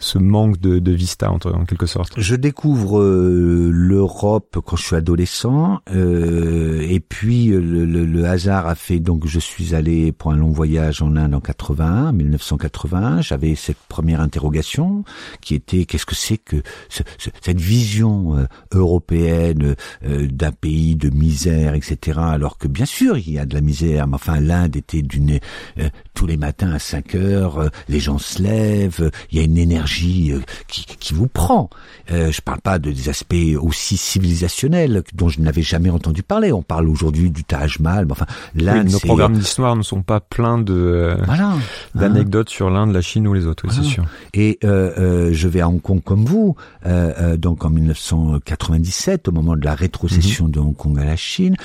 [0.02, 4.96] ce manque de, de vista en, quelque sorte Je découvre euh, l'Europe quand je suis
[4.96, 10.32] adolescent, euh, et puis le, le, le, hasard a fait donc je suis allé pour
[10.32, 13.22] un long voyage en Inde en 81, 1981.
[13.22, 15.04] J'avais cette première interrogation
[15.42, 20.96] qui était qu'est-ce que c'est que ce, ce, cette vision euh, européenne euh, d'un pays
[20.96, 22.20] de misère, etc.
[22.22, 25.40] Alors que bien sûr il y a de la misère, mais enfin l'Inde était d'une
[25.78, 29.58] euh, tous les matins à 5 heures, les gens se lèvent, il y a une
[29.58, 31.70] énergie euh, qui, qui vous prend.
[32.12, 36.52] Euh, je parle pas de des aspects aussi civilisationnels dont je n'avais jamais entendu parler.
[36.52, 38.06] On parle aujourd'hui du Taj Mahal.
[38.06, 38.26] Mais enfin,
[38.56, 41.54] l'Inde, oui, nos programmes d'histoire ne sont pas pleins de euh, voilà,
[41.96, 42.56] d'anecdotes hein.
[42.56, 43.64] sur l'Inde, la Chine ou les autres.
[43.66, 43.88] Oui, voilà.
[43.88, 44.06] c'est sûr.
[44.34, 49.32] Et euh, euh, je vais à Hong Kong comme vous, euh, donc en 1997, au
[49.32, 50.54] moment de la rétrocession mm -hmm.
[50.54, 51.56] de Hong Kong à la Chine,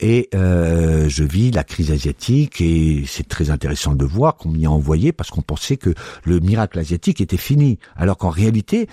[0.00, 2.60] et je vis la crise asiatique.
[2.60, 5.94] Et c'est très intéressant de voir qu'on m'y a envoyé parce qu'on pensait que
[6.24, 8.88] le miracle asiatique était fini alors qu'en réalité,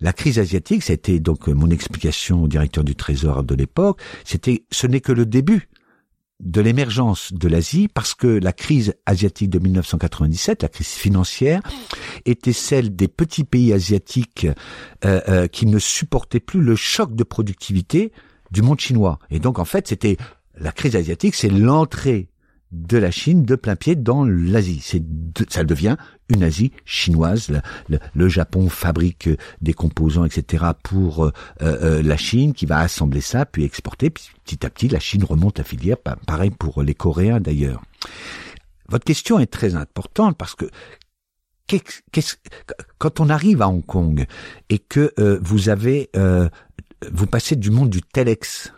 [0.00, 4.86] la crise asiatique, c'était donc mon explication au directeur du Trésor de l'époque, c'était ce
[4.86, 5.68] n'est que le début
[6.40, 11.60] de l'émergence de l'Asie parce que la crise asiatique de 1997, la crise financière,
[12.24, 14.46] était celle des petits pays asiatiques
[15.04, 18.12] euh, euh, qui ne supportaient plus le choc de productivité
[18.50, 19.18] du monde chinois.
[19.30, 20.16] Et donc en fait, c'était
[20.58, 22.29] la crise asiatique, c'est l'entrée
[22.72, 24.80] de la Chine de plein pied dans l'Asie.
[24.82, 25.02] C'est
[25.48, 25.96] ça devient
[26.28, 27.50] une Asie chinoise.
[28.14, 29.28] Le, Japon fabrique
[29.60, 30.64] des composants, etc.
[30.82, 34.10] pour euh, euh, la Chine, qui va assembler ça, puis exporter.
[34.10, 35.96] Puis petit à petit, la Chine remonte la filière.
[35.98, 37.82] Pareil pour les Coréens d'ailleurs.
[38.88, 40.66] Votre question est très importante parce que
[42.98, 44.26] quand on arrive à Hong Kong
[44.68, 46.48] et que euh, vous avez, euh,
[47.12, 48.72] vous passez du monde du telex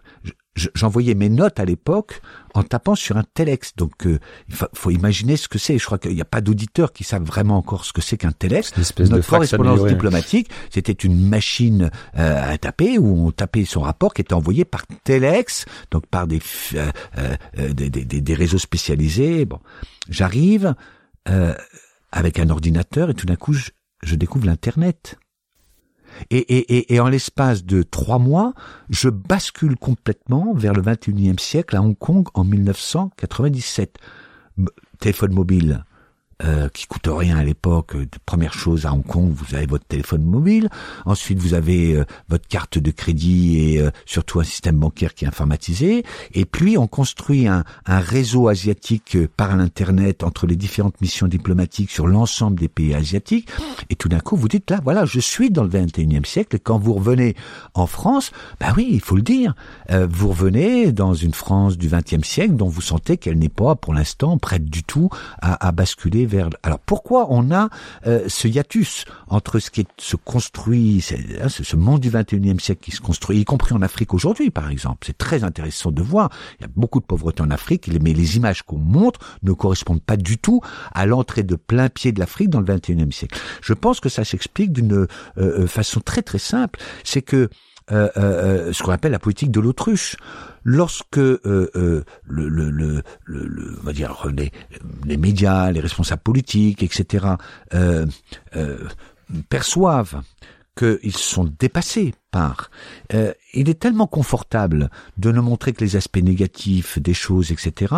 [0.55, 2.21] j'envoyais mes notes à l'époque
[2.55, 3.75] en tapant sur un telex.
[3.77, 5.79] Donc, euh, il faut, faut, imaginer ce que c'est.
[5.79, 8.33] Je crois qu'il n'y a pas d'auditeurs qui savent vraiment encore ce que c'est qu'un
[8.33, 8.73] telex.
[8.99, 14.21] Notre correspondance diplomatique, c'était une machine euh, à taper où on tapait son rapport qui
[14.21, 16.41] était envoyé par telex, donc par des,
[16.75, 16.91] euh,
[17.59, 19.45] euh des, des, des, réseaux spécialisés.
[19.45, 19.61] Bon,
[20.09, 20.75] j'arrive
[21.29, 21.55] euh,
[22.11, 23.71] avec un ordinateur et tout d'un coup, je,
[24.03, 25.17] je découvre l'Internet.
[26.31, 28.55] Et, et, et, en l'espace de trois mois,
[28.91, 33.99] je bascule complètement vers le 21e siècle à Hong Kong en 1997.
[35.01, 35.85] Téléphone mobile,
[36.45, 37.95] euh, qui coûte rien à l'époque.
[38.27, 40.69] Première chose à Hong Kong, vous avez votre téléphone mobile.
[41.05, 45.25] Ensuite, vous avez euh, votre carte de crédit et euh, surtout un système bancaire qui
[45.25, 46.05] est informatisé.
[46.35, 51.29] Et puis, on construit un, un réseau asiatique euh, par l'internet entre les différentes missions
[51.29, 53.49] diplomatiques sur l'ensemble des pays asiatiques.
[53.91, 56.59] Et tout d'un coup, vous dites là, voilà, je suis dans le 21e siècle.
[56.63, 57.35] Quand vous revenez
[57.75, 59.55] en France, bah oui, il faut le dire,
[59.91, 63.75] euh, vous revenez dans une France du 20e siècle dont vous sentez qu'elle n'est pas,
[63.75, 65.09] pour l'instant, prête du tout
[65.41, 66.27] à, à basculer
[66.63, 67.69] Alors pourquoi on a
[68.07, 71.05] euh, ce hiatus entre ce qui est, se construit,
[71.43, 74.71] hein, ce, monde du 21e siècle qui se construit, y compris en Afrique aujourd'hui, par
[74.71, 75.07] exemple.
[75.07, 76.31] C'est très intéressant de voir.
[76.59, 80.03] Il y a beaucoup de pauvreté en Afrique, mais les images qu'on montre ne correspondent
[80.03, 80.61] pas du tout
[80.93, 83.39] à l'entrée de plein pied de l'Afrique dans le 21e siècle.
[83.61, 85.07] Je pense que ça s'explique d'une
[85.39, 86.81] euh, façon très très simple.
[87.05, 87.49] C'est que
[87.93, 90.17] euh, euh, ce qu'on appelle la politique de l'autruche.
[90.65, 94.27] Lorsque euh, euh, on va dire
[95.05, 97.27] les, médias, les responsables politiques, etc.,
[99.49, 100.23] perçoivent
[100.77, 102.15] qu'ils sont dépassés
[103.15, 107.95] Euh, il est tellement confortable de ne montrer que les aspects négatifs des choses, etc.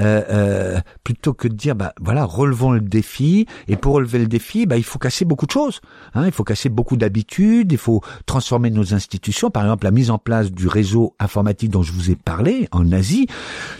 [0.00, 3.46] Euh, euh, plutôt que de dire, bah voilà, relevons le défi.
[3.68, 5.80] Et pour relever le défi, bah il faut casser beaucoup de choses.
[6.14, 7.72] Hein, il faut casser beaucoup d'habitudes.
[7.72, 9.50] Il faut transformer nos institutions.
[9.50, 12.90] Par exemple, la mise en place du réseau informatique dont je vous ai parlé en
[12.90, 13.26] Asie,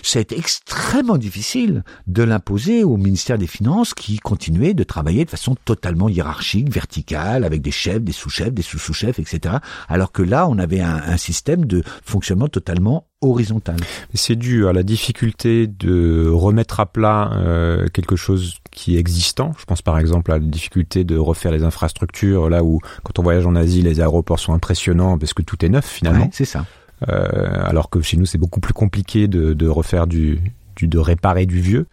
[0.03, 5.57] c'est extrêmement difficile de l'imposer au ministère des Finances qui continuait de travailler de façon
[5.65, 9.55] totalement hiérarchique, verticale, avec des chefs, des sous-chefs, des sous-sous-chefs, etc
[9.95, 13.77] alors que là, on avait un, un système de fonctionnement totalement horizontal.
[14.13, 19.53] C'est dû à la difficulté de remettre à plat euh, quelque chose qui est existant.
[19.57, 23.23] Je pense par exemple à la difficulté de refaire les infrastructures, là où quand on
[23.23, 26.25] voyage en Asie, les aéroports sont impressionnants parce que tout est neuf finalement.
[26.25, 26.67] Ouais, c'est ça.
[27.09, 30.41] Euh, alors que chez nous, c'est beaucoup plus compliqué de, de refaire du,
[30.75, 31.87] du, de réparer du vieux.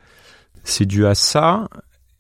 [0.64, 1.68] C'est dû à ça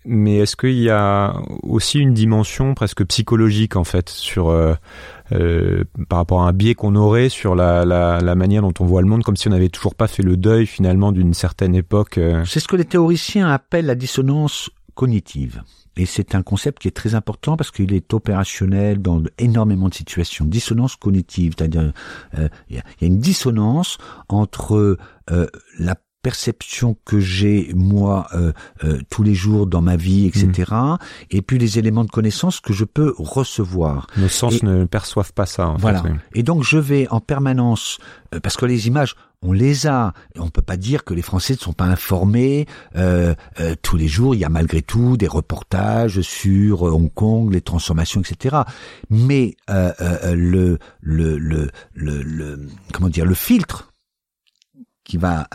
[0.06, 4.74] mais est-ce qu'il y a aussi une dimension presque psychologique en fait sur euh,
[5.32, 8.86] euh, par rapport à un biais qu'on aurait sur la, la, la, manière dont on
[8.86, 11.76] voit le monde, comme si on n'avait toujours pas fait le deuil finalement d'une certaine
[11.76, 12.18] époque.
[12.18, 12.44] Euh...
[12.46, 15.62] C'est ce que les théoriciens appellent la dissonance cognitive.
[15.98, 19.94] Et c'est un concept qui est très important parce qu'il est opérationnel dans énormément de
[19.94, 20.46] situations.
[20.46, 21.92] Dissonance cognitive, c'est-à-dire
[22.34, 23.98] il euh, y, y, a une dissonance
[24.30, 24.98] entre
[25.80, 28.52] la perception que j'ai moi euh,
[28.84, 30.72] euh, tous les jours dans ma vie, etc.
[31.30, 34.08] Et puis les éléments de connaissance que je peux recevoir.
[34.18, 35.70] Nos sens ne perçoivent pas ça.
[35.70, 36.04] En voilà.
[36.04, 37.98] Fait, Et donc je vais en permanence
[38.34, 40.14] euh, parce que les images, on les a.
[40.38, 42.68] On peut pas dire que les Français ne sont pas informés.
[42.96, 47.52] Euh, euh, tous les jours, il y a malgré tout des reportages sur Hong Kong,
[47.52, 48.58] les transformations, etc.
[49.10, 53.91] Mais le, le, le, le, le, comment dire, le filtre
[55.12, 55.50] qui va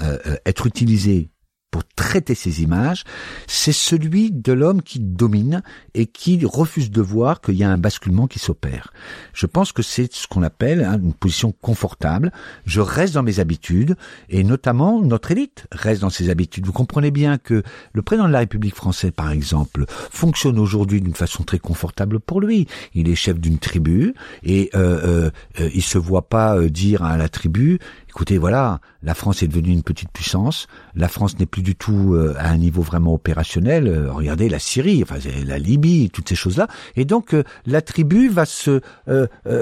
[0.45, 1.31] être utilisé
[1.77, 3.05] pour traiter ces images,
[3.47, 7.77] c'est celui de l'homme qui domine et qui refuse de voir qu'il y a un
[7.77, 8.95] basculement qui s'opère.
[9.35, 12.33] Je pense que c'est ce qu'on appelle hein, une position confortable.
[12.65, 13.97] Je reste dans mes habitudes
[14.31, 16.65] et notamment notre élite reste dans ses habitudes.
[16.65, 21.15] Vous comprenez bien que le président de la République française, par exemple, fonctionne aujourd'hui d'une
[21.15, 22.67] façon très confortable pour lui.
[22.95, 27.19] Il est chef d'une tribu et euh, euh, il se voit pas euh, dire à
[27.19, 27.81] la tribu
[28.17, 32.15] écoutez, voilà, la France est devenue une petite puissance, la France n'est plus du tout
[32.15, 33.89] euh, à un niveau vraiment opérationnel.
[33.89, 36.67] Euh, regardez la Syrie, enfin la Libye, toutes ces choses-là.
[36.97, 38.81] Et donc euh, la tribu va se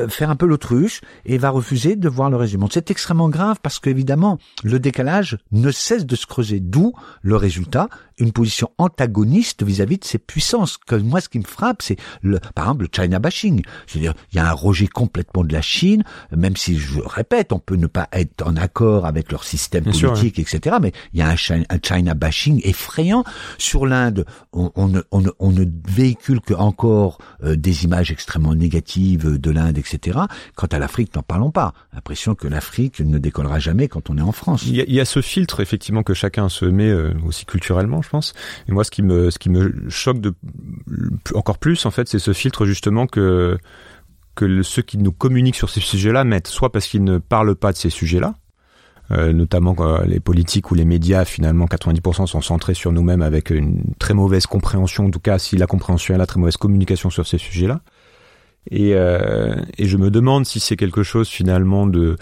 [0.08, 2.68] faire un peu l'autruche et va refuser de voir le régiment.
[2.70, 7.88] C'est extrêmement grave parce qu'évidemment, le décalage ne cesse de se creuser, d'où le résultat
[8.18, 10.78] une position antagoniste vis-à-vis de ces puissances.
[10.90, 13.62] Moi, ce qui me frappe, c'est le, par exemple, le China bashing.
[13.86, 17.58] C'est-à-dire, il y a un rejet complètement de la Chine, même si je répète, on
[17.58, 20.76] peut ne pas être en accord avec leur système politique, etc.
[20.80, 23.24] Mais il y a un China, bashing effrayant
[23.58, 24.24] sur l'Inde.
[24.52, 29.50] On, on, ne, on, on, ne, véhicule que encore euh, des images extrêmement négatives de
[29.50, 30.18] l'Inde, etc.
[30.54, 31.74] Quant à l'Afrique, n'en parlons pas.
[31.92, 34.64] L'impression que l'Afrique ne décollera jamais quand on est en France.
[34.66, 37.44] Il y a, il y a ce filtre effectivement que chacun se met euh, aussi
[37.44, 38.34] culturellement je pense.
[38.68, 40.18] Et moi, ce qui me, ce qui me choque
[41.34, 43.58] encore plus, en fait, c'est ce filtre justement que
[44.34, 47.72] que ceux qui nous communiquent sur ces sujets-là mettent, soit parce qu'ils ne parlent pas
[47.72, 48.34] de ces sujets-là,
[49.12, 53.82] euh, notamment les politiques ou les médias, finalement, 90% sont centrés sur nous-mêmes avec une
[53.98, 57.26] très mauvaise compréhension, en tout cas, si la compréhension est là, très mauvaise communication sur
[57.26, 57.80] ces sujets-là.
[58.70, 62.16] Et, euh, et je me demande si c'est quelque chose finalement de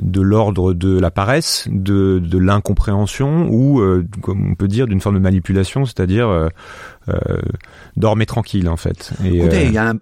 [0.00, 5.00] de l'ordre de la paresse, de, de l'incompréhension ou, euh, comme on peut dire, d'une
[5.00, 6.48] forme de manipulation, c'est-à-dire euh,
[7.08, 7.18] euh,
[7.96, 9.12] dormez tranquille en fait.
[9.24, 9.98] Et, Écoutez, y a un,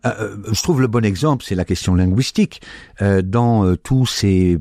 [0.51, 2.61] je trouve le bon exemple, c'est la question linguistique.
[3.01, 4.59] dans tous ces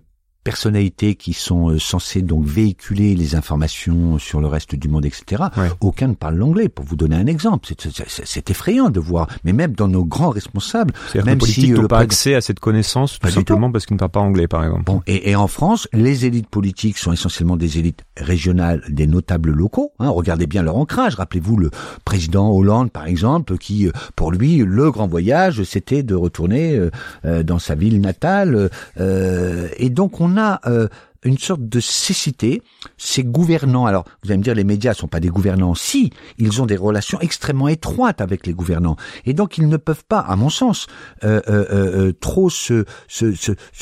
[0.48, 5.44] personnalités qui sont euh, censées donc véhiculer les informations sur le reste du monde, etc.
[5.82, 6.70] Aucun ne parle l'anglais.
[6.70, 7.68] Pour vous donner un exemple,
[8.08, 9.28] c'est effrayant de voir.
[9.44, 10.94] Mais même dans nos grands responsables,
[11.26, 14.22] même si n'ont pas accès à cette connaissance tout simplement parce qu'ils ne parlent pas
[14.22, 14.86] anglais, par exemple.
[14.86, 19.52] Bon, et, et, en France, les élites politiques sont essentiellement des élites régionales, des notables
[19.52, 19.92] locaux.
[20.00, 20.08] Hein.
[20.08, 21.16] Regardez bien leur ancrage.
[21.16, 21.72] Rappelez-vous le
[22.06, 26.80] président Hollande, par exemple, qui, euh, pour lui, le grand voyage, c'était de retourner
[27.26, 28.70] euh, dans sa ville natale.
[28.98, 30.88] et donc on a euh,
[31.24, 32.62] une sorte de cécité.
[32.98, 36.62] Ces gouvernants, alors vous allez me dire les médias sont pas des gouvernants, si ils
[36.62, 38.96] ont des relations extrêmement étroites avec les gouvernants,
[39.26, 40.88] et donc ils ne peuvent pas, à mon sens,
[41.24, 42.86] euh, euh, trop se,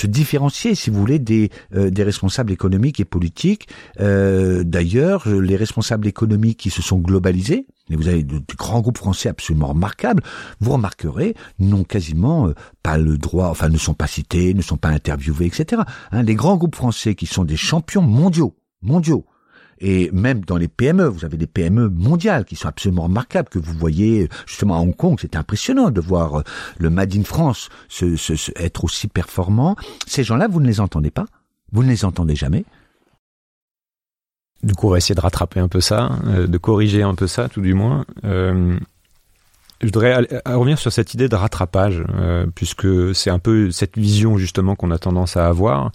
[0.06, 3.68] différencier, si vous voulez, des, des responsables économiques et politiques.
[4.00, 9.30] D'ailleurs, les responsables économiques qui se sont globalisés, et vous avez de, grands groupes français
[9.30, 10.24] absolument remarquables,
[10.60, 14.78] vous remarquerez, n'ont quasiment euh, pas le droit, enfin ne sont pas cités, ne sont
[14.78, 15.84] pas interviewés, etc.
[16.12, 19.26] Hein, les grands groupes français qui sont des champions mondiaux, mondiaux,
[19.80, 23.60] et même dans les PME, vous avez des PME mondiales qui sont absolument remarquables, que
[23.60, 26.44] vous voyez justement à Hong Kong, c'est impressionnant de voir euh,
[26.80, 29.76] le Made in France se, se, être aussi performant.
[30.08, 31.26] Ces gens-là, vous ne les entendez pas,
[31.72, 32.64] vous ne les entendez jamais,
[34.64, 37.28] du coup, on va essayer de rattraper un peu ça, euh, de corriger un peu
[37.28, 38.06] ça, tout du moins.
[38.24, 38.78] Euh,
[39.82, 40.16] je voudrais
[40.46, 44.90] revenir sur cette idée de rattrapage, euh, puisque c'est un peu cette vision justement qu'on
[44.90, 45.92] a tendance à avoir,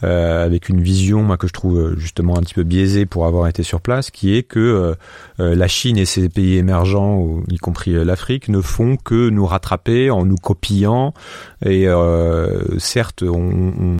[0.00, 3.64] avec une vision moi que je trouve justement un petit peu biaisée pour avoir été
[3.64, 4.94] sur place, qui est que
[5.38, 10.24] la Chine et ses pays émergents, y compris l'Afrique, ne font que nous rattraper en
[10.24, 11.14] nous copiant.
[11.66, 11.88] Et
[12.78, 13.96] certes, on, on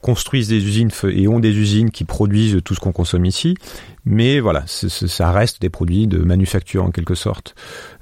[0.00, 3.56] construisent des usines et ont des usines qui produisent tout ce qu'on consomme ici,
[4.04, 7.54] mais voilà, ça reste des produits de manufacture en quelque sorte.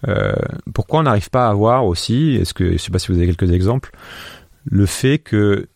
[0.09, 0.35] Euh,
[0.75, 3.27] pourquoi on n'arrive pas à voir aussi, est-ce que je sais pas si vous avez
[3.27, 3.91] quelques exemples,
[4.65, 5.69] le fait que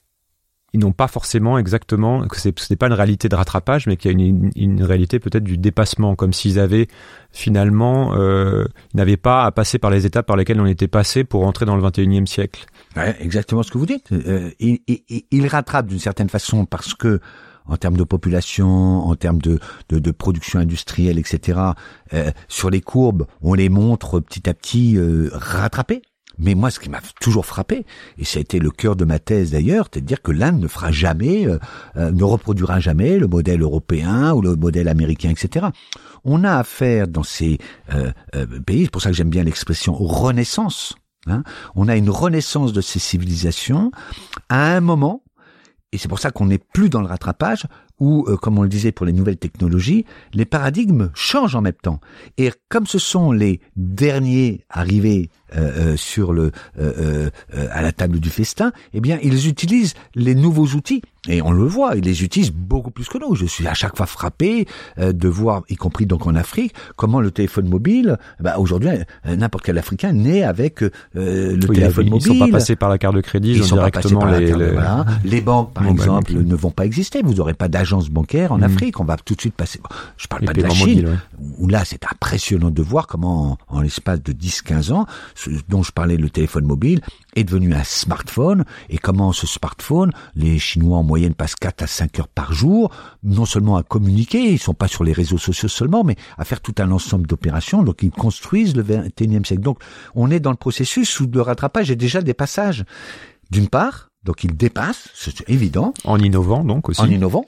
[0.73, 4.13] ils n'ont pas forcément exactement que ce n'est pas une réalité de rattrapage, mais qu'il
[4.13, 6.87] y a une, une réalité peut-être du dépassement, comme s'ils avaient
[7.33, 11.47] finalement euh, n'avaient pas à passer par les étapes par lesquelles on était passé pour
[11.47, 12.67] entrer dans le 21e siècle.
[12.97, 14.13] Ouais, exactement ce que vous dites.
[14.13, 17.21] Euh, il, il, il, rattrape d'une certaine façon parce que
[17.67, 21.61] en termes de population, en termes de, de, de production industrielle, etc.
[22.13, 26.03] Euh, sur les courbes, on les montre petit à petit euh, rattrapés.
[26.41, 27.85] Mais moi, ce qui m'a toujours frappé,
[28.19, 30.61] et ça a été le cœur de ma thèse d'ailleurs, c'est de dire que l'Inde
[30.61, 31.59] ne fera jamais, euh,
[31.97, 35.67] euh, ne reproduira jamais le modèle européen ou le modèle américain, etc.
[36.25, 37.59] On a affaire dans ces
[37.95, 38.13] euh,
[38.67, 40.95] pays, c'est pour ça que j'aime bien l'expression renaissance.
[41.27, 41.43] Hein,
[41.75, 43.91] on a une renaissance de ces civilisations
[44.49, 45.23] à un moment
[45.93, 47.67] et c'est pour ça qu'on n'est plus dans le rattrapage,
[47.99, 51.73] où, euh, comme on le disait pour les nouvelles technologies, les paradigmes changent en même
[51.73, 52.01] temps.
[52.39, 56.53] Et comme ce sont les derniers arrivés euh, euh, sur le
[57.73, 61.03] à la table du festin, eh bien, ils utilisent les nouveaux outils.
[61.29, 63.35] Et on le voit, ils les utilisent beaucoup plus que nous.
[63.35, 64.67] Je suis à chaque fois frappé
[64.99, 68.89] de voir, y compris donc en Afrique, comment le téléphone mobile, bah, aujourd'hui,
[69.27, 72.33] n'importe quel Africain naît avec le téléphone mobile.
[72.33, 74.73] Ils sont pas passés par la carte de crédit, ils, sont directement les, les...
[75.25, 77.21] les banques, par exemple, ne vont pas exister.
[77.23, 78.65] Vous n'aurez pas d'agence bancaire en hmm.
[78.65, 79.01] Afrique.
[79.01, 79.81] On va tout de suite passer.
[80.17, 81.19] Je parle pas de la Chine,
[81.59, 85.07] où là c'est impressionnant de voir comment, en, l'espace de 10-15 ans,
[85.41, 87.01] ce dont je parlais, le téléphone mobile,
[87.35, 91.87] est devenu un smartphone et comment ce smartphone, les Chinois en moyenne passent 4 à
[91.87, 92.91] 5 heures par jour,
[93.23, 96.61] non seulement à communiquer, ils sont pas sur les réseaux sociaux seulement, mais à faire
[96.61, 97.83] tout un ensemble d'opérations.
[97.83, 99.63] Donc ils construisent le 21e siècle.
[99.63, 99.79] Donc
[100.15, 102.85] on est dans le processus où le rattrapage est déjà des passages.
[103.51, 105.95] D'une part, donc ils dépassent, c'est évident.
[106.05, 107.01] En innovant donc aussi.
[107.01, 107.47] En innovant.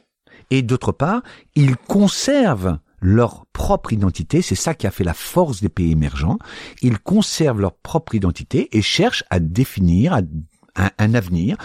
[0.50, 1.22] Et d'autre part,
[1.54, 6.38] ils conservent leur propre identité, c'est ça qui a fait la force des pays émergents,
[6.80, 10.22] ils conservent leur propre identité et cherchent à définir,
[10.76, 11.56] un, avenir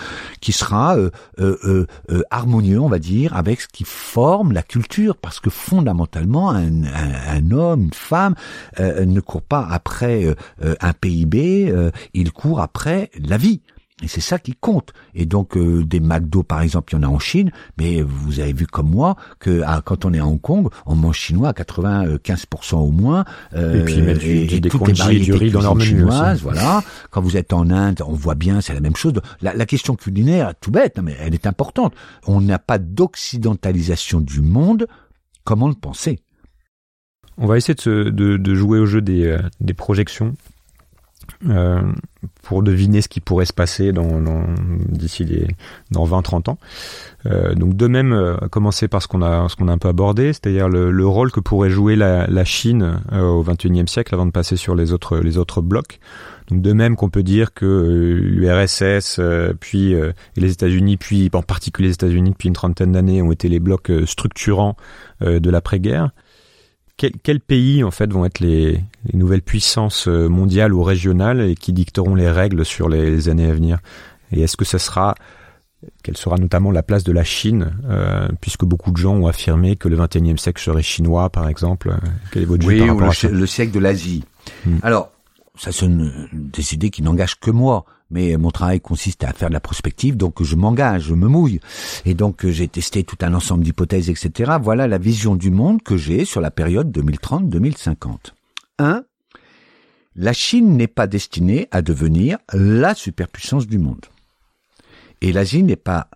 [0.42, 5.16] qui sera euh, euh, euh, harmonieux, on va dire, avec ce qui forme la culture,
[5.16, 8.36] parce que fondamentalement, un, un homme, une femme
[8.80, 11.74] ne court pas après un PIB,
[12.14, 13.62] il court après la vie.
[14.04, 14.94] Et c'est ça qui compte.
[15.16, 18.40] Et donc euh, des McDo par exemple, il y en a en Chine, mais vous
[18.40, 21.50] avez vu comme moi que ah, quand on est à Hong Kong, on mange chinois
[21.50, 23.26] à 95% au moins.
[23.56, 26.44] Euh, et puis mettre du, et, des toutes les du riz dans leur menu chinoises,
[26.44, 26.84] voilà.
[27.10, 29.14] Quand vous êtes en Inde, on voit bien, c'est la même chose.
[29.42, 31.96] La, la, question culinaire, tout bête, mais elle est importante.
[32.28, 34.86] On n'a pas d'occidentalisation du monde
[35.44, 36.20] comme on le pensait.
[37.40, 40.36] On va essayer de, de, de jouer au jeu des, euh, des projections.
[41.50, 41.82] Euh,
[42.44, 44.44] pour deviner ce qui pourrait se passer dans, dans
[44.90, 45.26] d'ici
[45.92, 46.58] dans 20-30 ans.
[47.26, 49.90] Euh, donc de même, euh, commencer par ce qu'on a ce qu'on a un peu
[49.90, 54.14] abordé, c'est-à-dire le, le, rôle que pourrait jouer la, la Chine euh, au 21e siècle
[54.14, 56.00] avant de passer sur les autres les autres blocs.
[56.50, 59.20] Donc de même qu'on peut dire que l'URSS,
[59.60, 63.50] puis et les États-Unis, puis en particulier les États-Unis depuis une trentaine d'années ont été
[63.50, 64.78] les blocs structurants
[65.20, 66.12] de l'après-guerre
[66.98, 68.80] quels pays en fait vont être les,
[69.14, 73.54] nouvelles puissances euh, mondiales ou régionales et qui dicteront les règles sur les, années à
[73.54, 73.80] venir?
[74.32, 75.16] Et est-ce que ce sera
[76.02, 79.76] quelle sera notamment la place de la Chine, euh, puisque beaucoup de gens ont affirmé
[79.76, 81.96] que le XXIe siècle serait chinois, par exemple?
[82.32, 84.24] Quel est votre oui, par rapport le, le siècle de l'Asie.
[84.66, 84.78] Hmm.
[84.82, 85.12] Alors,
[85.56, 89.54] ça sont des idées qui n'engagent que moi mais mon travail consiste à faire de
[89.54, 91.60] la prospective, donc je m'engage, je me mouille.
[92.06, 94.54] Et donc j'ai testé tout un ensemble d'hypothèses, etc.
[94.62, 98.34] Voilà la vision du monde que j'ai sur la période 2030-2050.
[98.80, 99.04] 1.
[100.16, 104.06] La Chine n'est pas destinée à devenir la superpuissance du monde.
[105.22, 106.10] Et l'Asie n'est pas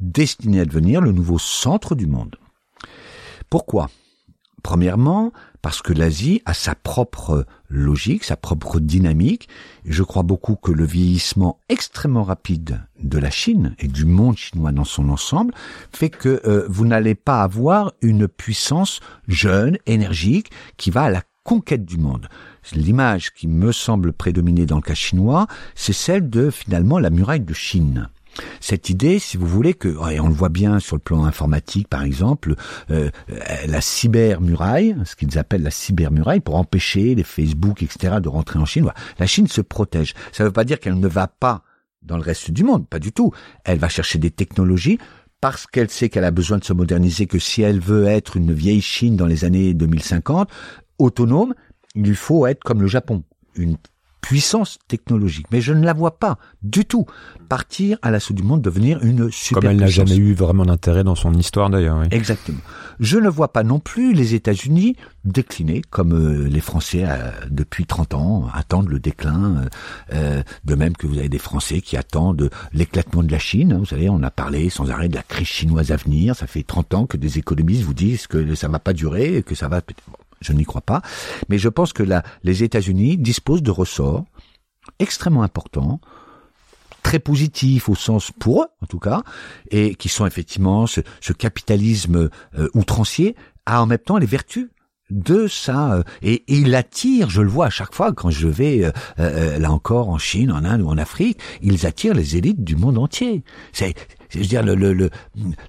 [0.00, 2.36] destinée à devenir le nouveau centre du monde.
[3.50, 3.90] Pourquoi?
[4.62, 5.32] Premièrement,
[5.62, 9.48] parce que l'Asie a sa propre logique, sa propre dynamique.
[9.84, 14.72] Je crois beaucoup que le vieillissement extrêmement rapide de la Chine et du monde chinois
[14.72, 15.54] dans son ensemble
[15.92, 21.22] fait que euh, vous n'allez pas avoir une puissance jeune, énergique, qui va à la
[21.44, 22.28] conquête du monde.
[22.74, 27.40] L'image qui me semble prédominer dans le cas chinois, c'est celle de finalement la muraille
[27.40, 28.08] de Chine.
[28.60, 31.88] Cette idée, si vous voulez, que, et on le voit bien sur le plan informatique
[31.88, 32.54] par exemple,
[32.90, 33.10] euh,
[33.66, 38.64] la cybermuraille, ce qu'ils appellent la cybermuraille, pour empêcher les Facebook, etc., de rentrer en
[38.64, 40.14] Chine, la Chine se protège.
[40.32, 41.62] Ça ne veut pas dire qu'elle ne va pas
[42.02, 43.32] dans le reste du monde, pas du tout.
[43.64, 44.98] Elle va chercher des technologies
[45.40, 48.52] parce qu'elle sait qu'elle a besoin de se moderniser, que si elle veut être une
[48.52, 50.50] vieille Chine dans les années 2050,
[50.98, 51.54] autonome,
[51.94, 53.22] il faut être comme le Japon,
[54.20, 55.46] puissance technologique.
[55.52, 57.06] Mais je ne la vois pas du tout
[57.48, 61.04] partir à l'assaut du monde, devenir une super Comme elle n'a jamais eu vraiment d'intérêt
[61.04, 62.02] dans son histoire d'ailleurs.
[62.10, 62.58] Exactement.
[63.00, 67.86] Je ne vois pas non plus les États-Unis décliner comme euh, les Français euh, depuis
[67.86, 69.66] 30 ans attendent le déclin.
[70.12, 73.76] Euh, de même que vous avez des Français qui attendent l'éclatement de la Chine.
[73.78, 76.34] Vous savez, on a parlé sans arrêt de la crise chinoise à venir.
[76.34, 79.54] Ça fait 30 ans que des économistes vous disent que ça va pas durer, que
[79.54, 79.80] ça va
[80.40, 81.02] je n'y crois pas,
[81.48, 82.04] mais je pense que
[82.42, 84.24] les États-Unis disposent de ressorts
[84.98, 86.00] extrêmement importants,
[87.02, 89.22] très positifs au sens pour eux en tout cas,
[89.70, 91.00] et qui sont effectivement ce,
[91.32, 92.28] capitalisme
[92.58, 93.36] euh, outrancier
[93.66, 94.68] a en même temps les vertus
[95.10, 98.90] de ça euh, et, il attire, je le vois à chaque fois quand je vais
[99.18, 102.76] euh, là encore en Chine, en Inde ou en Afrique, ils attirent les élites du
[102.76, 103.42] monde entier.
[104.30, 105.10] Je veux dire le, le, le,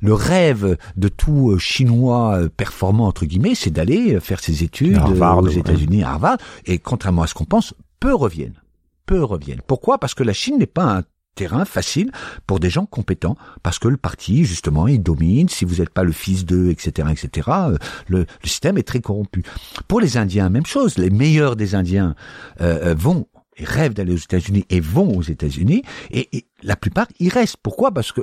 [0.02, 6.04] le rêve de tout chinois performant entre guillemets, c'est d'aller faire ses études aux États-Unis
[6.04, 8.62] à Harvard et contrairement à ce qu'on pense, peu reviennent.
[9.06, 9.62] Peu reviennent.
[9.66, 9.98] Pourquoi?
[9.98, 11.04] Parce que la Chine n'est pas un
[11.40, 12.12] terrain facile
[12.48, 16.04] pour des gens compétents, parce que le parti, justement, il domine, si vous n'êtes pas
[16.04, 17.78] le fils d'eux, etc., etc., euh,
[18.10, 19.44] le, système est très corrompu.
[19.88, 22.14] Pour les Indiens, même chose, les meilleurs des Indiens
[22.60, 23.26] euh, euh, vont
[23.66, 27.56] rêvent d'aller aux États-Unis et vont aux États-Unis, et, la plupart y restent.
[27.64, 27.94] Pourquoi?
[27.94, 28.22] Parce que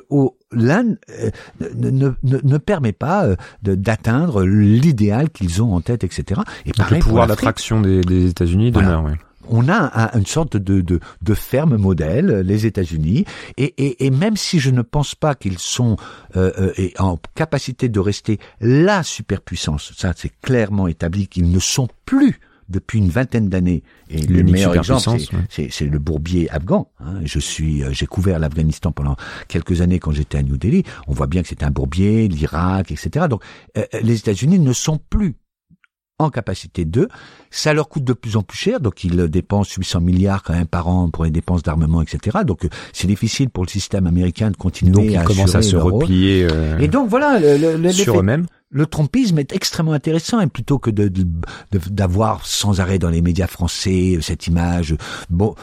[0.53, 0.99] l'Inde
[1.75, 3.29] ne, ne, permet pas
[3.63, 6.43] d'atteindre l'idéal qu'ils ont en tête, etc.
[6.67, 9.05] Et Donc le pouvoir d'attraction des, des États-Unis demeure.
[9.05, 9.13] Oui
[9.49, 13.25] on a une sorte de, de, de, ferme modèle, les États-Unis,
[13.57, 15.97] et, et, même si je ne pense pas qu'ils sont
[16.37, 21.89] euh, euh en capacité de rester la superpuissance, ça c'est clairement établi qu'ils ne sont
[22.05, 23.83] plus depuis une vingtaine d'années.
[24.11, 26.91] Et le meilleur exemple, c'est le bourbier afghan.
[27.01, 27.21] Hein.
[27.25, 29.17] Je suis, euh, j'ai couvert l'Afghanistan pendant
[29.49, 30.83] quelques années quand j'étais à New Delhi.
[31.07, 33.27] On voit bien que c'est un bourbier, l'Irak, etc.
[33.29, 33.43] Donc,
[33.77, 35.35] euh, les États-Unis ne sont plus
[36.19, 37.09] en capacité d'eux.
[37.51, 40.67] Ça leur coûte de plus en plus cher, donc ils dépensent 800 milliards quand même
[40.67, 42.39] par an pour les dépenses d'armement, etc.
[42.47, 45.63] Donc euh, c'est difficile pour le système américain de continuer donc, ils à commencent à
[45.63, 48.47] se replier euh, et donc voilà le, sur eux-mêmes.
[48.71, 51.11] Le trompisme est extrêmement intéressant et plutôt que de
[51.71, 54.97] d'avoir sans arrêt dans les médias français cette image
[55.31, 55.55] bon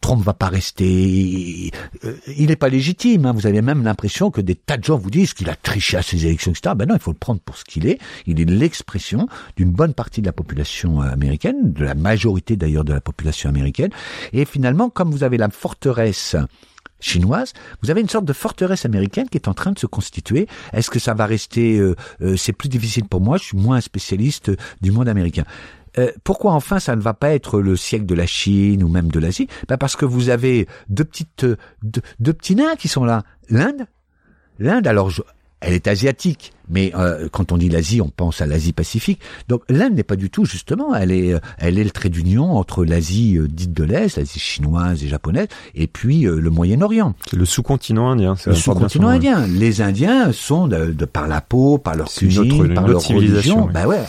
[0.00, 1.70] Trump va pas rester,
[2.04, 3.26] euh, il n'est pas légitime.
[3.26, 3.32] Hein.
[3.32, 6.02] Vous avez même l'impression que des tas de gens vous disent qu'il a triché à
[6.02, 6.74] ses élections, etc.
[6.76, 7.98] Ben non, il faut le prendre pour ce qu'il est.
[8.26, 12.84] Il est l'expression d'une bonne partie de la population euh, américaine, de la majorité d'ailleurs
[12.84, 13.90] de la population américaine.
[14.32, 16.36] Et finalement, comme vous avez la forteresse
[17.00, 20.46] chinoise, vous avez une sorte de forteresse américaine qui est en train de se constituer.
[20.72, 21.94] Est-ce que ça va rester euh,
[22.36, 23.36] C'est plus difficile pour moi.
[23.36, 25.44] Je suis moins spécialiste du monde américain.
[25.98, 29.08] Euh, pourquoi enfin ça ne va pas être le siècle de la Chine ou même
[29.08, 29.48] de l'Asie?
[29.68, 33.24] Ben Parce que vous avez deux petites, euh, deux, petits nains qui sont là.
[33.48, 33.86] L'Inde,
[34.58, 34.86] l'Inde.
[34.86, 35.10] Alors
[35.60, 39.20] elle est asiatique, mais euh, quand on dit l'Asie, on pense à l'Asie Pacifique.
[39.48, 42.56] Donc l'Inde n'est pas du tout justement, elle est, euh, elle est le trait d'union
[42.56, 47.14] entre l'Asie euh, dite de l'Est, l'Asie chinoise et japonaise, et puis le Moyen-Orient.
[47.28, 48.36] C'est le sous-continent indien.
[48.46, 49.46] Le sous-continent indien.
[49.46, 53.68] Les Indiens sont de, par la peau, par leur cuisine, par leur religion.
[53.72, 54.02] Bah ouais.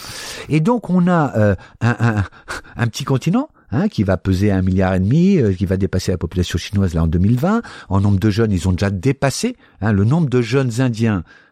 [0.50, 2.24] Et donc on a un, un,
[2.76, 6.18] un petit continent Hein, qui va peser un milliard et demi, qui va dépasser la
[6.18, 7.62] population chinoise là en 2020.
[7.90, 11.49] En nombre de jeunes, ils ont déjà dépassé hein, le nombre de jeunes indiens euh,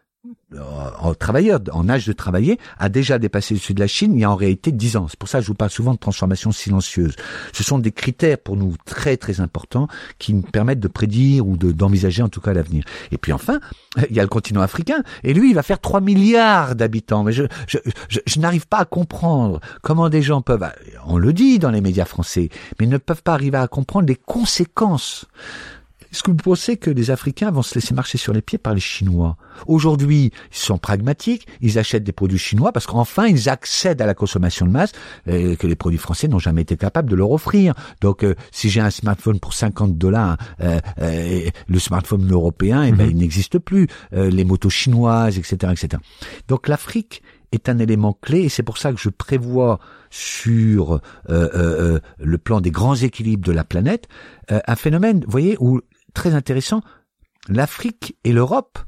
[0.56, 4.24] en travailleur, en âge de travailler, a déjà dépassé celui de la Chine il y
[4.24, 5.06] a en réalité dix ans.
[5.08, 7.16] C'est pour ça que je vous parle souvent de transformation silencieuse.
[7.52, 9.88] Ce sont des critères pour nous très très importants
[10.18, 12.84] qui nous permettent de prédire ou d'envisager en tout cas l'avenir.
[13.12, 13.60] Et puis enfin,
[14.10, 17.24] il y a le continent africain, et lui, il va faire 3 milliards d'habitants.
[17.24, 17.78] Mais je, je,
[18.08, 20.66] je, je n'arrive pas à comprendre comment des gens peuvent,
[21.06, 22.48] on le dit dans les médias français,
[22.80, 25.26] mais ne peuvent pas arriver à comprendre les conséquences
[26.10, 28.74] est-ce que vous pensez que les Africains vont se laisser marcher sur les pieds par
[28.74, 29.36] les Chinois?
[29.66, 34.14] Aujourd'hui, ils sont pragmatiques, ils achètent des produits chinois parce qu'enfin, ils accèdent à la
[34.14, 34.92] consommation de masse
[35.28, 37.74] euh, que les produits français n'ont jamais été capables de leur offrir.
[38.00, 40.80] Donc, euh, si j'ai un smartphone pour 50 dollars, euh,
[41.66, 43.10] le smartphone européen, eh ben, mhm.
[43.10, 43.86] il n'existe plus.
[44.12, 46.02] les motos chinoises, etc., etc.
[46.48, 49.78] Donc, l'Afrique est un élément clé et c'est pour ça que je prévois
[50.10, 54.08] sur le plan des grands équilibres de la planète
[54.48, 55.80] un phénomène, vous voyez, où
[56.14, 56.82] très intéressant,
[57.48, 58.78] l'Afrique et l'Europe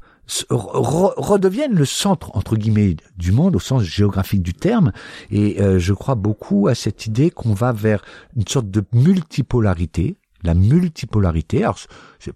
[0.49, 4.93] redeviennent le centre entre guillemets du monde au sens géographique du terme
[5.29, 8.01] et euh, je crois beaucoup à cette idée qu'on va vers
[8.37, 11.65] une sorte de multipolarité la multipolarité.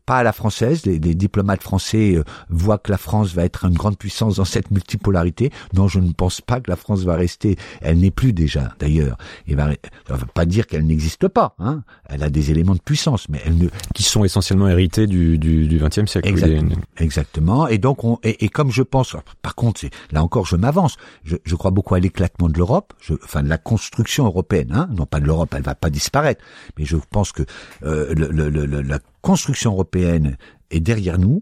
[0.05, 0.85] Pas à la française.
[0.85, 4.71] Les, diplomates français euh, voient que la France va être une grande puissance dans cette
[4.71, 5.51] multipolarité.
[5.73, 7.57] Non, je ne pense pas que la France va rester.
[7.81, 9.17] Elle n'est plus déjà, d'ailleurs.
[9.47, 9.69] Et va,
[10.07, 11.55] ça veut pas dire qu'elle n'existe pas.
[11.59, 11.83] Hein.
[12.09, 15.79] Elle a des éléments de puissance, mais elle ne qui sont essentiellement hérités du du
[15.79, 16.27] XXe siècle.
[16.27, 16.75] Exactement.
[16.97, 17.67] Exactement.
[17.67, 19.81] Et donc, on, et, comme je pense, par contre,
[20.11, 20.97] là encore, je m'avance.
[21.23, 24.71] Je, je, crois beaucoup à l'éclatement de l'Europe, enfin de la construction européenne.
[24.71, 24.87] Hein.
[24.91, 26.43] Non pas de l'Europe, elle va pas disparaître,
[26.77, 27.43] mais je pense que
[27.83, 30.37] euh, le, le, la construction européenne
[30.69, 31.41] est derrière nous,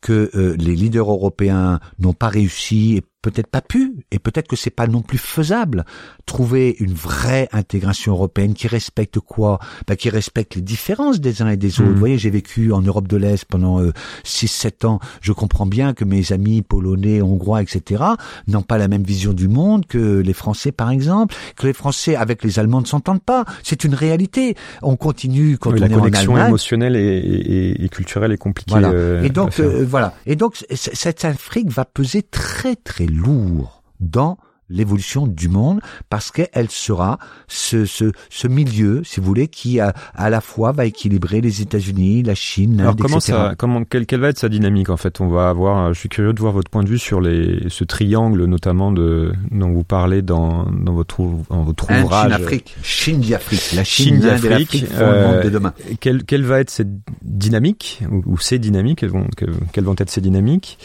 [0.00, 4.70] que euh, les leaders européens n'ont pas réussi peut-être pas pu, et peut-être que c'est
[4.70, 5.84] pas non plus faisable,
[6.26, 9.58] trouver une vraie intégration européenne qui respecte quoi?
[9.86, 11.90] Bah, Qui respecte les différences des uns et des autres.
[11.90, 11.92] Mmh.
[11.92, 13.80] Vous voyez, j'ai vécu en Europe de l'Est pendant
[14.24, 15.00] 6-7 euh, ans.
[15.20, 18.02] Je comprends bien que mes amis polonais, hongrois, etc.,
[18.48, 22.16] n'ont pas la même vision du monde que les Français, par exemple, que les Français
[22.16, 23.44] avec les Allemands ne s'entendent pas.
[23.62, 24.56] C'est une réalité.
[24.82, 28.72] On continue quand on la est connexion en émotionnelle et, et, culturelle est compliquée.
[28.72, 28.90] Voilà.
[28.90, 30.14] Euh, et donc, euh, voilà.
[30.26, 34.38] Et donc, cette Afrique va peser très très lourd dans
[34.70, 39.92] l'évolution du monde parce qu'elle sera ce, ce, ce milieu, si vous voulez, qui a,
[40.14, 43.32] à la fois va équilibrer les États-Unis, la Chine, Alors comment etc.
[43.32, 45.20] ça, comment quelle, quelle va être sa dynamique en fait?
[45.20, 47.84] On va avoir, je suis curieux de voir votre point de vue sur les ce
[47.84, 51.18] triangle notamment de dont vous parlez dans dans votre
[51.50, 52.32] dans votre ouvrage.
[52.32, 52.76] Chine, Afrique.
[52.82, 53.72] Chine d'Afrique.
[53.74, 55.72] La Chine, Chine d'Afrique, euh, de demain.
[56.00, 56.88] Quelle, quelle va être cette
[57.22, 60.78] dynamique ou, ou ces dynamiques quelles vont, que- quelles vont être ces dynamiques?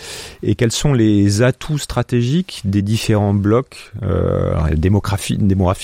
[0.43, 3.68] Et quels sont les atouts stratégiques des différents blocs
[4.03, 5.37] euh, démographie,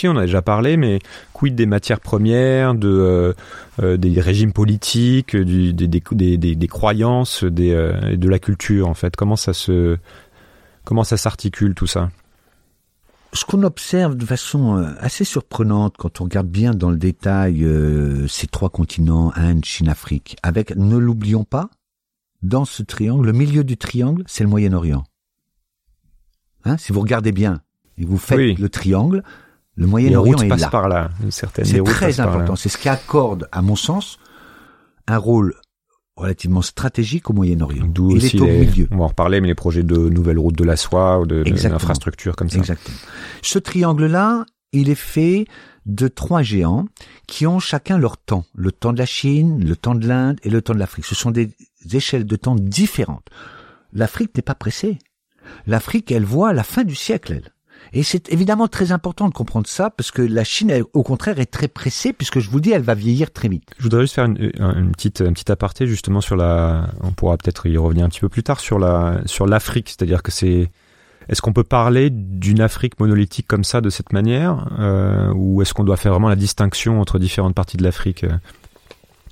[0.08, 1.00] on a déjà parlé, mais
[1.34, 3.34] quid des matières premières, euh,
[3.82, 7.72] euh, des régimes politiques, des, croyances, des,
[8.16, 9.16] de la culture en fait?
[9.16, 9.98] Comment ça se
[10.84, 12.10] comment ça s'articule tout ça?
[13.34, 17.68] Ce qu'on observe de façon assez surprenante quand on regarde bien dans le détail
[18.30, 21.70] ces trois continents, Inde, Chine, Afrique, avec, ne l'oublions pas,
[22.44, 25.04] dans ce triangle, le milieu du triangle, c'est le Moyen-Orient.
[26.66, 27.62] Hein, si vous regardez bien
[27.98, 28.56] et vous faites Oui.
[28.56, 29.24] le triangle,
[29.76, 30.70] le Moyen-Orient est passent là.
[30.70, 31.10] par là.
[31.30, 32.56] C'est très important.
[32.56, 34.20] C'est ce qui accorde, à mon sens,
[35.08, 35.56] un rôle
[36.16, 37.86] relativement stratégique au Moyen-Orient.
[37.88, 38.88] D'où Il aussi est au milieu.
[38.92, 41.44] on va en reparler, mais les projets de nouvelles routes de la soie ou de,
[41.44, 42.58] d'infrastructures comme ça.
[42.58, 42.96] Exactement.
[43.42, 45.46] Ce triangle-là, il est fait
[45.86, 46.86] de trois géants
[47.28, 48.46] qui ont chacun leur temps.
[48.56, 51.06] Le temps de la Chine, le temps de l'Inde et le temps de l'Afrique.
[51.06, 51.52] Ce sont des
[51.92, 53.28] échelles de temps différentes.
[53.92, 54.98] L'Afrique n'est pas pressée.
[55.68, 57.52] L'Afrique, elle voit la fin du siècle, elle.
[57.94, 61.46] Et c'est évidemment très important de comprendre ça parce que la Chine, au contraire, est
[61.46, 63.70] très pressée puisque je vous dis, elle va vieillir très vite.
[63.78, 66.90] Je voudrais juste faire une, une petite, un petit aparté justement sur la.
[67.02, 70.24] On pourra peut-être y revenir un petit peu plus tard sur la, sur l'Afrique, c'est-à-dire
[70.24, 70.70] que c'est.
[71.28, 75.74] Est-ce qu'on peut parler d'une Afrique monolithique comme ça, de cette manière, euh, ou est-ce
[75.74, 78.38] qu'on doit faire vraiment la distinction entre différentes parties de l'Afrique euh,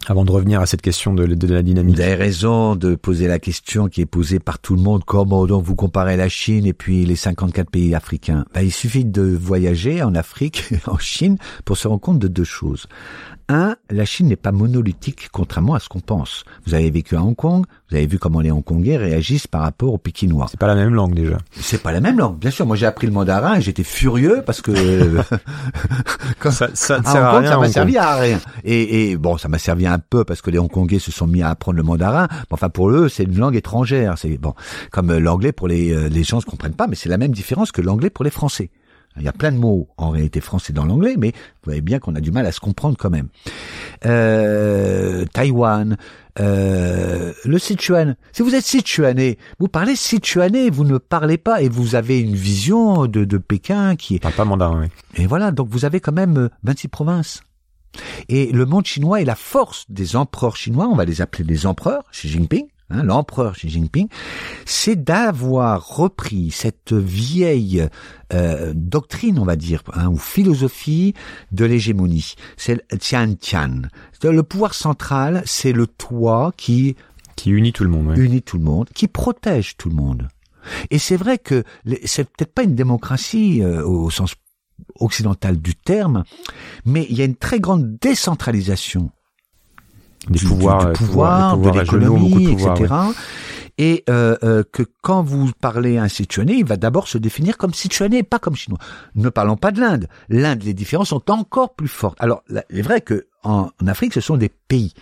[0.08, 3.40] avant de revenir à cette question de, la dynamique Vous avez raison de poser la
[3.40, 5.04] question qui est posée par tout le monde.
[5.06, 8.46] Comment donc vous comparez la Chine et puis les 54 pays africains?
[8.54, 12.44] Ben, Il suffit de voyager en Afrique, en Chine, pour se rendre compte de deux
[12.44, 12.88] choses.
[13.50, 16.44] Un, la Chine n'est pas monolithique, contrairement à ce qu'on pense.
[16.66, 19.94] Vous avez vécu à Hong Kong, vous avez vu comment les Hongkongais réagissent par rapport
[19.94, 20.48] aux Pékinois.
[20.50, 21.38] C'est pas la même langue déjà.
[21.52, 22.66] C'est pas la même langue, bien sûr.
[22.66, 24.72] Moi, j'ai appris le mandarin et j'étais furieux parce que
[26.40, 27.52] quand, Ça, ça ne à sert Hong à Kong, rien.
[27.52, 28.40] ça m'a servi à rien.
[28.64, 31.42] Et, et bon, ça m'a servi un peu parce que les Hongkongais se sont mis
[31.42, 32.28] à apprendre le mandarin.
[32.32, 34.18] Mais enfin, pour eux, c'est une langue étrangère.
[34.18, 34.54] C'est bon,
[34.92, 37.72] comme l'anglais pour les euh, les gens ne comprennent pas, mais c'est la même différence
[37.72, 38.70] que l'anglais pour les Français.
[39.18, 42.00] Il y a plein de mots en réalité français dans l'anglais, mais vous voyez bien
[42.00, 43.28] qu'on a du mal à se comprendre quand même.
[44.06, 45.98] Euh, Taïwan,
[46.40, 48.16] euh, le Sichuan.
[48.32, 52.36] Si vous êtes Sichuanais, vous parlez Sichuanais, vous ne parlez pas et vous avez une
[52.36, 54.88] vision de, de Pékin qui est parle pas mandarin, oui.
[55.16, 57.42] et voilà, donc vous avez quand même euh, 26 provinces.
[58.28, 61.68] Et le monde chinois et la force des empereurs chinois, on va les appeler les
[61.68, 64.08] empereurs, Xi Jinping, hein, l'empereur Xi Jinping,
[64.66, 67.88] c'est d'avoir repris cette vieille
[68.34, 71.14] euh, doctrine, on va dire, hein, ou philosophie
[71.52, 72.36] de l'hégémonie.
[72.58, 73.82] C'est le Tian Tian.
[74.24, 76.96] Le pouvoir central, c'est le toit qui
[77.36, 80.28] Qui unit tout le monde, unit tout le monde, qui protège tout le monde.
[80.92, 81.64] Et c'est vrai que
[82.06, 84.36] c'est peut-être pas une démocratie euh, au sens
[85.00, 86.24] occidental du terme,
[86.86, 89.12] mais il y a une très grande décentralisation
[90.30, 92.94] Des du, pouvoirs, du euh, pouvoir, de l'économie, etc.
[93.78, 97.58] Et euh, euh, que quand vous parlez à un Sichuanais, il va d'abord se définir
[97.58, 98.80] comme Sichuanais pas comme Chinois.
[99.16, 100.08] Ne parlons pas de l'Inde.
[100.30, 102.18] L'Inde, les différences sont encore plus fortes.
[102.22, 104.94] Alors, là, il est vrai que en, en Afrique, ce sont des pays.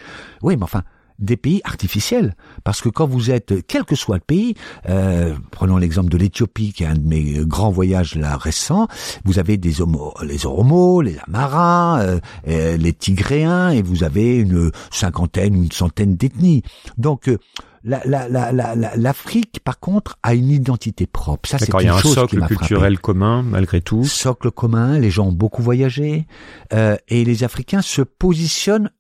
[0.42, 0.84] Oui, mais enfin,
[1.22, 2.36] des pays artificiels.
[2.64, 4.56] Parce que quand vous êtes, quel que soit le pays,
[4.90, 8.88] euh, prenons l'exemple de l'Éthiopie, qui est un de mes grands voyages là récents,
[9.24, 14.38] vous avez des homo, les Oromos, les Amaras, euh, euh, les Tigréens, et vous avez
[14.38, 16.64] une cinquantaine, une centaine d'ethnies.
[16.98, 17.38] Donc, euh,
[17.84, 21.50] la- la- la- la- l'Afrique, par contre, a une identité propre.
[21.50, 23.82] Ça, c'est D'accord, il y une a un chose qui socle frappé culturel commun, malgré
[23.82, 24.04] tout.
[24.04, 26.28] socle commun, les gens ont beaucoup voyagé,
[26.74, 28.92] euh, et les Africains se positionnent.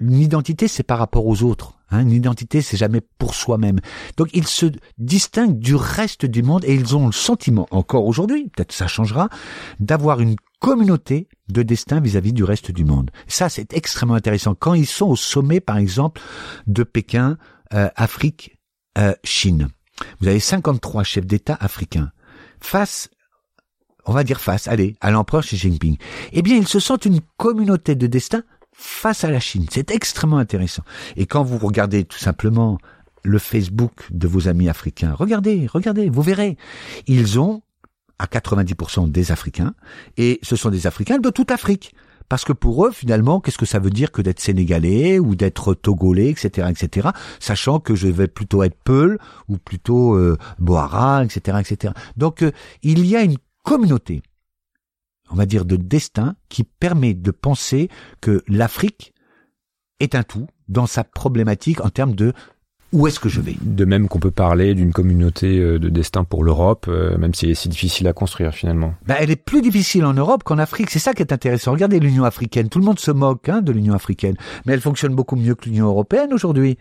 [0.00, 1.74] Une identité, c'est par rapport aux autres.
[1.90, 3.80] Hein, une identité, c'est jamais pour soi-même.
[4.16, 4.66] Donc, ils se
[4.98, 9.28] distinguent du reste du monde et ils ont le sentiment, encore aujourd'hui, peut-être ça changera,
[9.80, 13.10] d'avoir une communauté de destin vis-à-vis du reste du monde.
[13.26, 14.54] Ça, c'est extrêmement intéressant.
[14.54, 16.20] Quand ils sont au sommet, par exemple,
[16.66, 17.38] de Pékin,
[17.72, 18.58] euh, Afrique,
[18.98, 19.68] euh, Chine,
[20.20, 22.12] vous avez 53 chefs d'État africains
[22.60, 23.08] face
[24.08, 25.98] on va dire face, allez, à l'empereur Xi Jinping,
[26.32, 28.42] eh bien, ils se sentent une communauté de destin
[28.78, 29.66] face à la Chine.
[29.70, 30.84] C'est extrêmement intéressant.
[31.16, 32.78] Et quand vous regardez tout simplement
[33.24, 36.56] le Facebook de vos amis africains, regardez, regardez, vous verrez,
[37.08, 37.62] ils ont
[38.20, 39.74] à 90% des Africains,
[40.16, 41.94] et ce sont des Africains de toute Afrique.
[42.28, 45.74] Parce que pour eux, finalement, qu'est-ce que ça veut dire que d'être sénégalais ou d'être
[45.74, 47.08] togolais, etc., etc.,
[47.40, 49.18] sachant que je vais plutôt être Peul
[49.48, 51.94] ou plutôt euh, Boara, etc., etc.
[52.16, 52.52] Donc, euh,
[52.82, 54.22] il y a une communauté,
[55.30, 57.88] on va dire de destin, qui permet de penser
[58.20, 59.12] que l'Afrique
[60.00, 62.32] est un tout dans sa problématique en termes de
[62.92, 66.24] où est-ce que je vais De même qu'on peut parler d'une communauté euh, de destin
[66.24, 68.94] pour l'Europe, euh, même si c'est difficile à construire finalement.
[69.06, 70.88] Ben, elle est plus difficile en Europe qu'en Afrique.
[70.88, 71.72] C'est ça qui est intéressant.
[71.72, 72.70] Regardez l'Union africaine.
[72.70, 75.66] Tout le monde se moque hein, de l'Union africaine, mais elle fonctionne beaucoup mieux que
[75.66, 76.78] l'Union européenne aujourd'hui.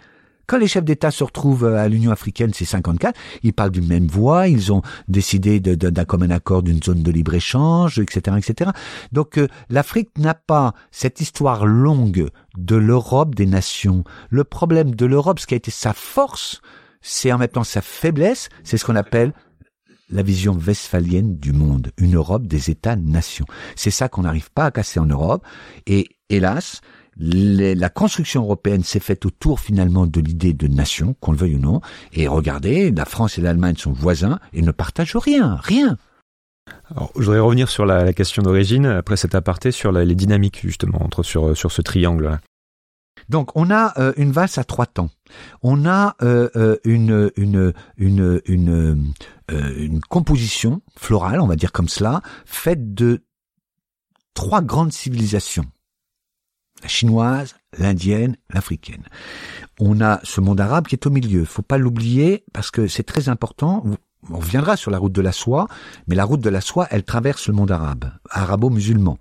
[0.48, 3.88] Quand les chefs d'État se retrouvent euh, à l'Union africaine, c'est 54, ils parlent d'une
[3.88, 8.72] même voix, ils ont décidé d'un commun accord d'une zone de libre-échange, etc., etc.
[9.12, 14.06] Donc euh, l'Afrique n'a pas cette histoire longue de l'Europe des nations.
[14.30, 16.62] Le problème de l'Europe, ce qui a été sa force,
[17.02, 19.34] c'est en même temps sa faiblesse, c'est ce qu'on appelle
[20.10, 23.45] la vision westphalienne du monde, une Europe des États-nations.
[23.76, 25.45] C'est ça qu'on n'arrive pas à casser en Europe,
[25.86, 26.80] et hélas,
[27.20, 31.59] la construction européenne s'est faite autour finalement de l'idée de nation, qu'on le veuille ou
[31.59, 31.82] non.
[32.13, 35.97] Et regardez, la France et l'Allemagne sont voisins et ne partagent rien, rien.
[36.91, 41.01] Alors, je voudrais revenir sur la, question d'origine, après cet aparté, sur les dynamiques justement
[41.01, 42.39] entre sur, sur ce triangle-là.
[43.30, 45.09] Donc on a euh, une valse à trois temps.
[45.61, 49.13] On a euh, euh, une une une une,
[49.49, 53.24] une composition florale, on va dire comme cela, faite de
[54.34, 55.65] trois grandes civilisations
[56.82, 59.03] la chinoise, l'indienne, l'africaine.
[59.80, 61.45] On a ce monde arabe qui est au milieu.
[61.45, 63.84] Faut pas l'oublier parce que c'est très important.
[64.30, 65.67] On reviendra sur la route de la soie,
[66.07, 69.17] mais la route de la soie, elle traverse le monde arabe, arabo-musulman.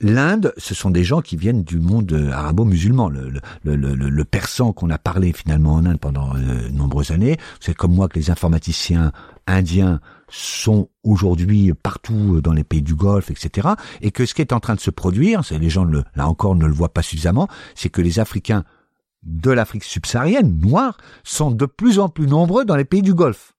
[0.00, 3.08] L'Inde, ce sont des gens qui viennent du monde arabo-musulman.
[3.08, 3.30] Le,
[3.64, 7.36] le, le, le, persan qu'on a parlé finalement en Inde pendant euh, de nombreuses années,
[7.60, 9.12] c'est comme moi que les informaticiens
[9.46, 13.68] indiens sont aujourd'hui partout dans les pays du Golfe, etc.
[14.00, 16.56] Et que ce qui est en train de se produire, c'est les gens là encore
[16.56, 18.64] ne le voient pas suffisamment, c'est que les Africains
[19.22, 23.55] de l'Afrique subsaharienne, noirs, sont de plus en plus nombreux dans les pays du Golfe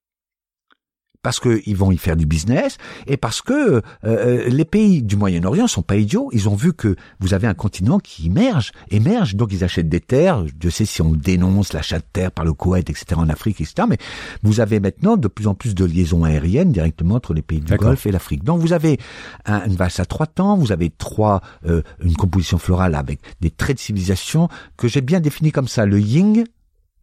[1.22, 5.16] parce qu'ils vont y faire du business et parce que euh, euh, les pays du
[5.16, 6.30] Moyen-Orient sont pas idiots.
[6.34, 10.00] Ils ont vu que vous avez un continent qui émerge, émerge, donc ils achètent des
[10.00, 10.46] terres.
[10.62, 13.06] Je sais si on dénonce l'achat de terres par le Koweït, etc.
[13.16, 13.88] en Afrique, etc.
[13.90, 13.98] Mais
[14.44, 17.76] vous avez maintenant de plus en plus de liaisons aériennes directement entre les pays du
[17.76, 18.44] Golfe et l'Afrique.
[18.44, 19.00] Donc vous avez
[19.46, 23.78] une valse à trois temps, vous avez trois euh, une composition florale avec des traits
[23.78, 26.46] de civilisation que j'ai bien définis comme ça le Ying,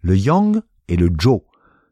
[0.03, 1.43] le Yang et le Zhou.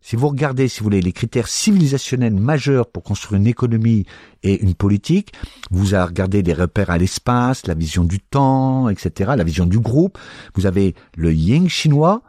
[0.03, 4.05] Si vous regardez, si vous voulez, les critères civilisationnels majeurs pour construire une économie
[4.42, 5.32] et une politique,
[5.70, 9.78] vous avez regardé des repères à l'espace, la vision du temps, etc., la vision du
[9.78, 10.18] groupe.
[10.55, 12.22] Vous avez le yin chinois,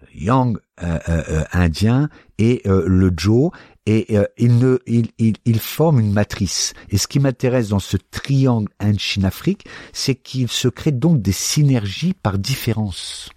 [0.00, 3.50] le yang euh, euh, euh, indien et le zhou,
[3.84, 6.72] et ils ne, il, il, forment une matrice.
[6.88, 12.14] Et ce qui m'intéresse dans ce triangle Inde-Chine-Afrique, c'est qu'il se crée donc des synergies
[12.14, 13.30] par différence.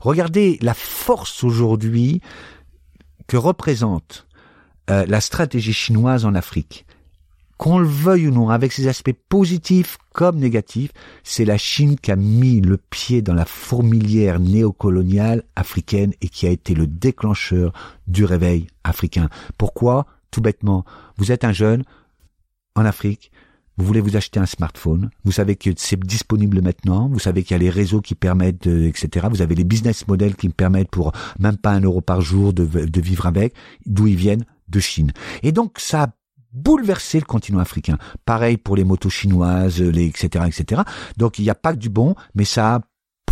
[0.00, 2.20] Regardez la force aujourd'hui
[3.26, 4.26] que représente
[4.90, 6.86] euh, la stratégie chinoise en Afrique,
[7.56, 12.10] qu'on le veuille ou non, avec ses aspects positifs comme négatifs, c'est la Chine qui
[12.10, 17.72] a mis le pied dans la fourmilière néocoloniale africaine et qui a été le déclencheur
[18.06, 19.28] du réveil africain.
[19.56, 20.06] Pourquoi?
[20.30, 20.84] Tout bêtement,
[21.16, 21.84] vous êtes un jeune
[22.74, 23.30] en Afrique,
[23.76, 27.52] vous voulez vous acheter un smartphone, vous savez que c'est disponible maintenant, vous savez qu'il
[27.52, 29.26] y a les réseaux qui permettent, etc.
[29.30, 32.52] Vous avez les business models qui me permettent pour même pas un euro par jour
[32.52, 33.54] de, de vivre avec,
[33.86, 35.12] d'où ils viennent De Chine.
[35.42, 36.08] Et donc ça a
[36.54, 37.98] bouleversé le continent africain.
[38.24, 40.44] Pareil pour les motos chinoises, les etc.
[40.46, 40.82] etc.
[41.16, 42.80] Donc il n'y a pas que du bon, mais ça a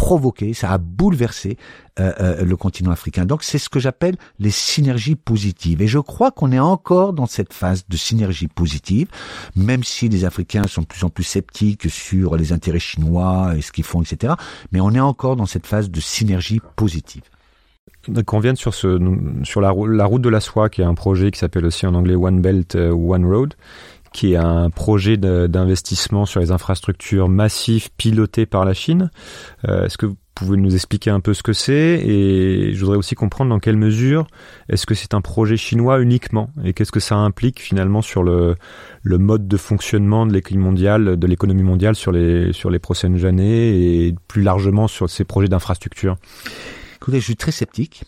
[0.02, 1.56] provoqué, ça a bouleversé
[2.00, 3.24] euh, euh, le continent africain.
[3.24, 5.80] Donc c'est ce que j'appelle les synergies positives.
[5.80, 9.06] Et je crois qu'on est encore dans cette phase de synergie positive,
[9.54, 13.62] même si les Africains sont de plus en plus sceptiques sur les intérêts chinois et
[13.62, 14.34] ce qu'ils font, etc.
[14.72, 17.22] Mais on est encore dans cette phase de synergie positive.
[18.26, 18.98] Qu'on vienne sur, ce,
[19.44, 22.16] sur la, route de la soie, qui est un projet qui s'appelle aussi en anglais
[22.16, 23.54] One Belt, euh, One Road,
[24.12, 29.10] qui est un projet d'investissement sur les infrastructures massives pilotées par la Chine.
[29.68, 32.96] Euh, est-ce que vous pouvez nous expliquer un peu ce que c'est Et je voudrais
[32.96, 34.26] aussi comprendre dans quelle mesure
[34.68, 38.56] est-ce que c'est un projet chinois uniquement Et qu'est-ce que ça implique finalement sur le,
[39.02, 43.24] le mode de fonctionnement de l'économie mondiale, de l'économie mondiale sur les, sur les prochaines
[43.24, 46.16] années et plus largement sur ces projets d'infrastructure
[46.96, 48.04] Écoutez, je suis très sceptique.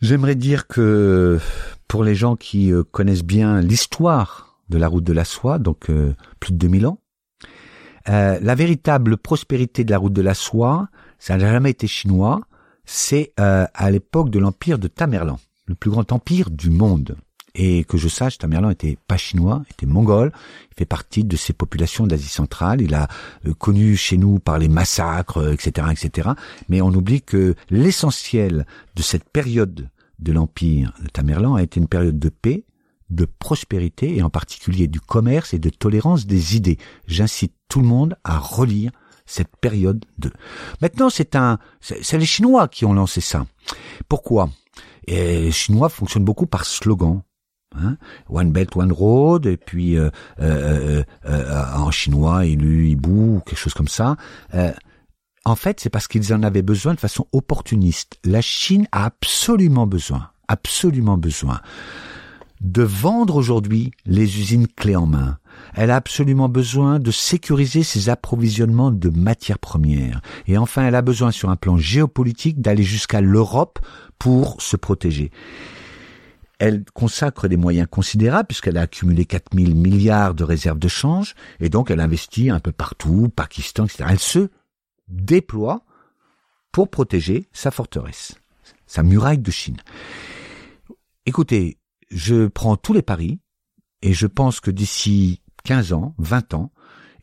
[0.00, 1.38] J'aimerais dire que
[1.86, 5.90] pour les gens qui euh, connaissent bien l'histoire de la route de la soie, donc
[5.90, 6.98] euh, plus de 2000 ans.
[8.08, 12.40] Euh, la véritable prospérité de la route de la soie, ça n'a jamais été chinois,
[12.84, 17.16] c'est euh, à l'époque de l'empire de Tamerlan, le plus grand empire du monde.
[17.54, 20.32] Et que je sache, Tamerlan était pas chinois, était mongol.
[20.70, 22.80] Il fait partie de ces populations d'Asie centrale.
[22.80, 23.08] Il a
[23.58, 26.30] connu chez nous par les massacres, etc., etc.
[26.70, 28.66] Mais on oublie que l'essentiel
[28.96, 32.64] de cette période de l'empire de Tamerlan a été une période de paix,
[33.14, 36.78] de prospérité et en particulier du commerce et de tolérance des idées.
[37.06, 38.90] J'incite tout le monde à relire
[39.26, 40.30] cette période de.
[40.80, 43.46] Maintenant, c'est un, c'est les Chinois qui ont lancé ça.
[44.08, 44.50] Pourquoi?
[45.06, 47.22] Les Chinois fonctionnent beaucoup par slogan.
[47.74, 47.96] Hein
[48.28, 50.10] one Belt, One Road, et puis euh,
[50.40, 54.16] euh, euh, en chinois, Ilu, Ibu, quelque chose comme ça.
[55.44, 58.18] en fait, c'est parce qu'ils en avaient besoin de façon opportuniste.
[58.24, 61.60] La Chine a absolument besoin, absolument besoin
[62.62, 65.38] de vendre aujourd'hui les usines clés en main.
[65.74, 70.22] Elle a absolument besoin de sécuriser ses approvisionnements de matières premières.
[70.46, 73.80] Et enfin, elle a besoin sur un plan géopolitique d'aller jusqu'à l'Europe
[74.18, 75.32] pour se protéger.
[76.60, 81.68] Elle consacre des moyens considérables puisqu'elle a accumulé 4000 milliards de réserves de change et
[81.68, 84.04] donc elle investit un peu partout, Pakistan, etc.
[84.08, 84.48] Elle se
[85.08, 85.84] déploie
[86.70, 88.36] pour protéger sa forteresse,
[88.86, 89.78] sa muraille de Chine.
[91.26, 91.78] Écoutez,
[92.12, 93.40] je prends tous les paris
[94.02, 96.72] et je pense que d'ici 15 ans, 20 ans,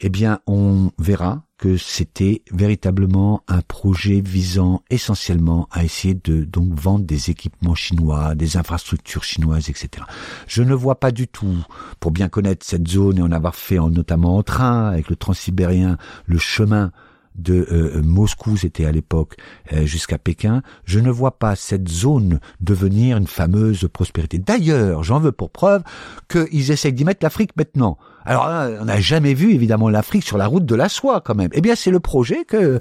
[0.02, 6.74] eh bien, on verra que c'était véritablement un projet visant essentiellement à essayer de donc
[6.74, 10.06] vendre des équipements chinois, des infrastructures chinoises, etc.
[10.48, 11.58] Je ne vois pas du tout,
[12.00, 15.98] pour bien connaître cette zone et en avoir fait notamment en train avec le transsibérien,
[16.26, 16.94] le chemin
[17.42, 19.36] de euh, Moscou, c'était à l'époque,
[19.74, 24.38] euh, jusqu'à Pékin, je ne vois pas cette zone devenir une fameuse prospérité.
[24.38, 25.84] D'ailleurs, j'en veux pour preuve
[26.28, 27.98] qu'ils essayent d'y mettre l'Afrique maintenant.
[28.30, 28.46] Alors,
[28.80, 31.50] on n'a jamais vu évidemment l'Afrique sur la route de la soie quand même.
[31.54, 32.80] Eh bien, c'est le projet que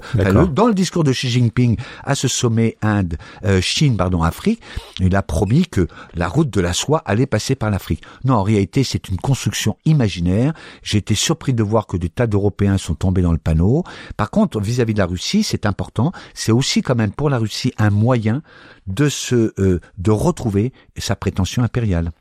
[0.53, 4.61] dans le discours de Xi Jinping à ce sommet Inde, euh, Chine, pardon, Afrique,
[4.99, 8.03] il a promis que la route de la soie allait passer par l'Afrique.
[8.25, 10.53] Non, en réalité, c'est une construction imaginaire.
[10.83, 13.83] J'ai été surpris de voir que des tas d'Européens sont tombés dans le panneau.
[14.17, 16.11] Par contre, vis-à-vis de la Russie, c'est important.
[16.35, 18.43] C'est aussi quand même pour la Russie un moyen
[18.85, 22.11] de se, euh, de retrouver sa prétention impériale.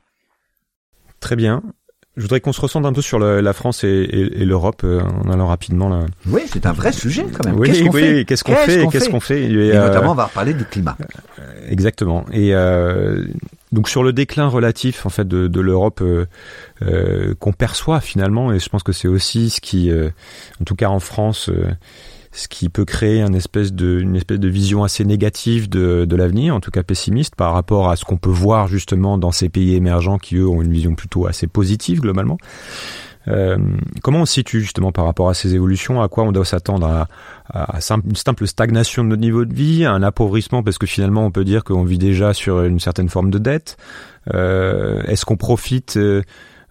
[1.20, 1.62] Très bien.
[2.18, 5.46] Je voudrais qu'on se ressente un peu sur la France et, l'Europe euh, en allant
[5.46, 6.00] rapidement là.
[6.26, 7.56] Oui, c'est un vrai sujet quand même.
[7.56, 10.52] Oui, qu'est-ce qu'on fait Qu'est-ce qu'on fait Qu'est-ce qu'on fait et, notamment, on va parler
[10.52, 10.96] du climat.
[11.38, 12.26] Euh, exactement.
[12.32, 13.24] Et euh,
[13.70, 16.02] donc sur le déclin relatif en fait de, de l'Europe
[17.38, 20.98] qu'on perçoit finalement, et je pense que c'est aussi ce qui, en tout cas en
[21.00, 21.50] France
[22.38, 26.84] ce qui peut créer une espèce de, vision assez négative de, l'avenir, en tout cas
[26.84, 30.46] pessimiste par rapport à ce qu'on peut voir justement dans ces pays émergents qui eux
[30.46, 32.38] ont une vision plutôt assez positive globalement.
[33.26, 33.58] Euh,
[34.02, 36.00] comment on se situe justement par rapport à ces évolutions?
[36.00, 36.86] À quoi on doit s'attendre?
[36.86, 37.08] À,
[37.52, 40.62] à, une simple stagnation de notre niveau de vie, un appauvrissement?
[40.62, 43.76] Parce que finalement on peut dire qu'on vit déjà sur une certaine forme de dette.
[44.32, 46.22] Euh, est-ce qu'on profite euh,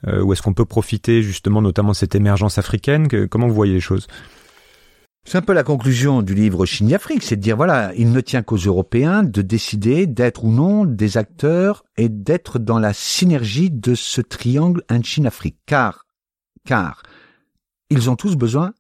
[0.06, 3.10] ou est-ce qu'on peut profiter justement notamment de cette émergence africaine?
[3.28, 4.08] Comment vous voyez les choses?
[5.28, 8.44] C'est un peu la conclusion du livre Chine-Afrique, c'est de dire voilà, il ne tient
[8.44, 13.94] qu'aux Européens de décider d'être ou non des acteurs et d'être dans la synergie de
[13.94, 16.06] ce triangle Inde-Chine-Afrique, car,
[16.66, 17.04] car
[17.90, 18.74] ils ont tous besoin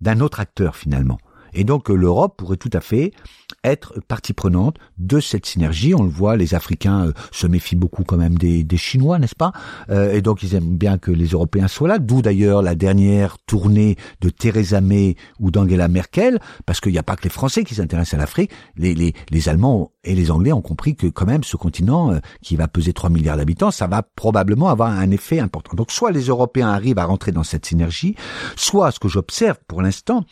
[0.00, 1.18] d'un autre acteur finalement.
[1.54, 3.12] Et donc l'Europe pourrait tout à fait
[3.64, 5.94] être partie prenante de cette synergie.
[5.94, 9.34] On le voit, les Africains euh, se méfient beaucoup quand même des, des Chinois, n'est-ce
[9.34, 9.52] pas?
[9.90, 11.98] Euh, Et donc ils aiment bien que les Européens soient là.
[11.98, 17.02] D'où d'ailleurs la dernière tournée de Theresa May ou d'Angela Merkel, parce qu'il n'y a
[17.02, 18.50] pas que les Français qui s'intéressent à l'Afrique.
[18.76, 22.18] Les, les, les Allemands et les Anglais ont compris que quand même ce continent euh,
[22.42, 25.76] qui va peser 3 milliards d'habitants, ça va probablement avoir un effet important.
[25.76, 28.14] Donc soit les Européens arrivent à rentrer dans cette synergie,
[28.56, 30.24] soit ce que j'observe pour l'instant,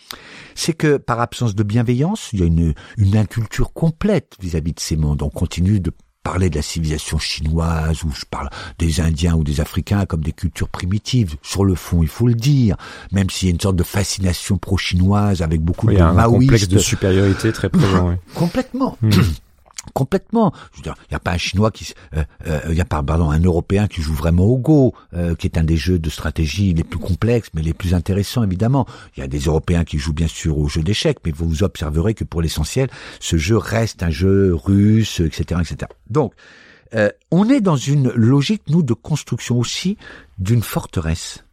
[0.55, 4.81] c'est que par absence de bienveillance, il y a une, une inculture complète vis-à-vis de
[4.81, 5.23] ces mondes.
[5.23, 5.93] On continue de
[6.23, 10.33] parler de la civilisation chinoise ou je parle des Indiens ou des Africains comme des
[10.33, 11.37] cultures primitives.
[11.43, 12.77] Sur le fond, il faut le dire,
[13.13, 16.19] même s'il y a une sorte de fascination pro-chinoise avec beaucoup de maoïstes.
[16.19, 18.17] un complexe de supériorité très présent.
[18.35, 18.97] Complètement.
[19.01, 19.21] Hmm
[19.99, 20.53] complètement.
[20.71, 22.85] Je veux dire, il n'y a pas un Chinois qui, il euh, euh, y a
[22.85, 25.99] pas, pardon, un Européen qui joue vraiment au Go, euh, qui est un des jeux
[25.99, 28.87] de stratégie les plus complexes, mais les plus intéressants évidemment.
[29.17, 32.15] Il y a des Européens qui jouent bien sûr au jeu d'échecs, mais vous observerez
[32.15, 32.89] que pour l'essentiel,
[33.19, 35.91] ce jeu reste un jeu russe, etc., etc.
[36.09, 36.33] Donc,
[37.33, 39.99] on est dans une logique nous de construction aussi
[40.39, 41.45] d'une forteresse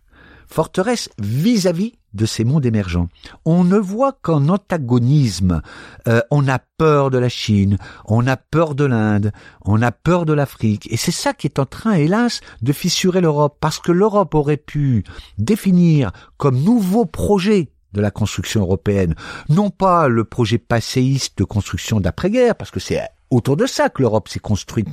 [0.47, 3.09] forteresse vis-à-vis de ces mondes émergents.
[3.45, 5.61] On ne voit qu'en antagonisme.
[6.07, 9.31] Euh, on a peur de la Chine, on a peur de l'Inde,
[9.63, 10.87] on a peur de l'Afrique.
[10.91, 13.57] Et c'est ça qui est en train, hélas, de fissurer l'Europe.
[13.59, 15.03] Parce que l'Europe aurait pu
[15.37, 19.15] définir comme nouveau projet de la construction européenne,
[19.47, 24.01] non pas le projet passéiste de construction d'après-guerre, parce que c'est autour de ça que
[24.01, 24.89] l'Europe s'est construite.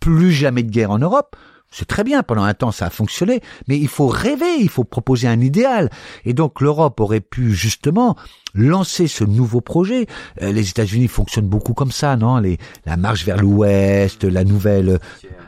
[0.00, 1.36] Plus jamais de guerre en Europe,
[1.70, 4.84] C'est très bien, pendant un temps ça a fonctionné, mais il faut rêver, il faut
[4.84, 5.90] proposer un idéal.
[6.24, 8.16] Et donc l'Europe aurait pu justement
[8.54, 10.06] lancer ce nouveau projet.
[10.42, 12.40] Euh, les États-Unis fonctionnent beaucoup comme ça, non?
[12.86, 14.98] La marche vers l'Ouest, la nouvelle,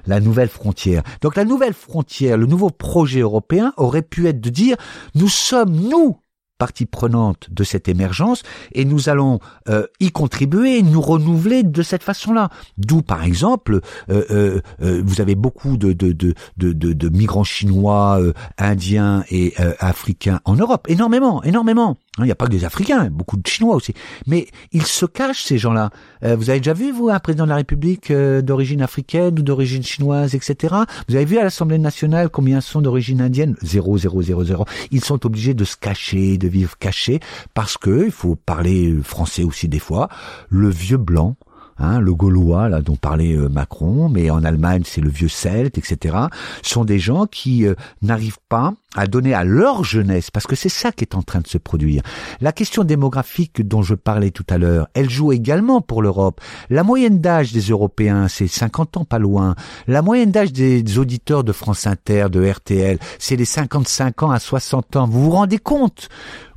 [0.07, 1.03] la nouvelle frontière.
[1.23, 4.77] Donc la nouvelle frontière, le nouveau projet européen aurait pu être de dire
[5.15, 6.19] nous sommes nous
[6.59, 8.43] partie prenante de cette émergence
[8.73, 9.39] et nous allons
[9.69, 12.51] euh, y contribuer, nous renouveler de cette façon-là.
[12.77, 13.81] D'où, par exemple,
[14.11, 18.21] euh, euh, vous avez beaucoup de, de, de, de, de migrants chinois,
[18.59, 21.97] indiens et africains en Europe, énormément, énormément.
[22.19, 23.95] Hein, il n'y a pas que des Africains, beaucoup de Chinois aussi.
[24.27, 25.91] Mais ils se cachent, ces gens-là.
[26.25, 29.43] Euh, vous avez déjà vu, vous, un président de la République euh, d'origine africaine ou
[29.43, 30.75] d'origine chinoise, etc.
[31.09, 33.57] Vous avez vu à l'Assemblée nationale combien sont d'origine indienne?
[33.63, 34.65] Zéro, zéro, zéro, zéro.
[34.91, 37.21] Ils sont obligés de se cacher, vivre cachés,
[37.55, 40.09] parce que, il faut parler français aussi des fois,
[40.49, 41.37] le vieux blanc,
[41.81, 45.79] Hein, le Gaulois, là dont parlait euh, Macron, mais en Allemagne c'est le vieux Celte,
[45.79, 46.17] etc.,
[46.63, 50.71] sont des gens qui euh, n'arrivent pas à donner à leur jeunesse, parce que c'est
[50.71, 52.03] ça qui est en train de se produire.
[52.41, 56.41] La question démographique dont je parlais tout à l'heure, elle joue également pour l'Europe.
[56.71, 59.55] La moyenne d'âge des Européens, c'est 50 ans pas loin.
[59.87, 64.41] La moyenne d'âge des auditeurs de France Inter, de RTL, c'est les 55 ans à
[64.41, 65.07] 60 ans.
[65.07, 66.09] Vous vous rendez compte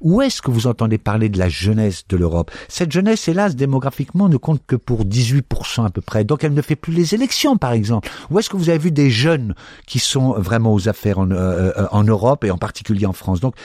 [0.02, 2.50] où est-ce que vous entendez parler de la jeunesse de l'Europe?
[2.68, 6.24] Cette jeunesse, hélas, démographiquement, ne compte que pour 18% à peu près.
[6.24, 8.10] Donc elle ne fait plus les élections, par exemple.
[8.32, 9.54] Où est-ce que vous avez vu des jeunes
[9.86, 12.21] qui sont vraiment aux affaires en, euh, euh, en Europe?
[12.44, 13.40] Et en particulier en France.
[13.40, 13.56] Donc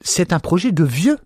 [0.00, 1.18] c'est un projet de vieux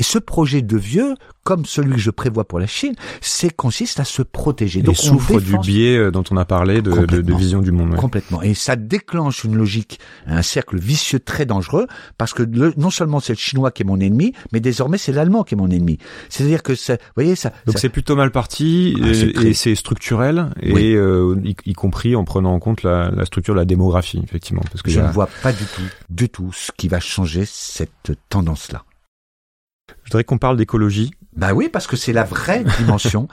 [0.00, 1.14] et ce projet de vieux,
[1.44, 4.82] comme celui que je prévois pour la Chine, c'est consiste à se protéger.
[4.82, 7.94] Donc, et souffre du biais euh, dont on a parlé de, de, vision du monde.
[7.94, 8.42] Complètement.
[8.42, 11.86] Et ça déclenche une logique, un cercle vicieux très dangereux,
[12.18, 12.42] parce que
[12.76, 15.58] non seulement c'est le chinois qui est mon ennemi, mais désormais c'est l'allemand qui est
[15.58, 15.98] mon ennemi.
[16.28, 17.52] C'est-à-dire que, vous voyez, ça.
[17.66, 19.06] Donc c'est plutôt mal parti ah,
[19.44, 23.60] et, c'est structurel, et euh, y, compris en prenant en compte la, la, structure de
[23.60, 24.62] la démographie, effectivement.
[24.72, 28.12] Parce que je ne vois pas du tout, du tout, ce qui va changer cette
[28.28, 28.84] tendance-là.
[29.88, 31.10] Je voudrais qu'on parle d'écologie.
[31.36, 33.28] Bah oui, parce que c'est la vraie dimension.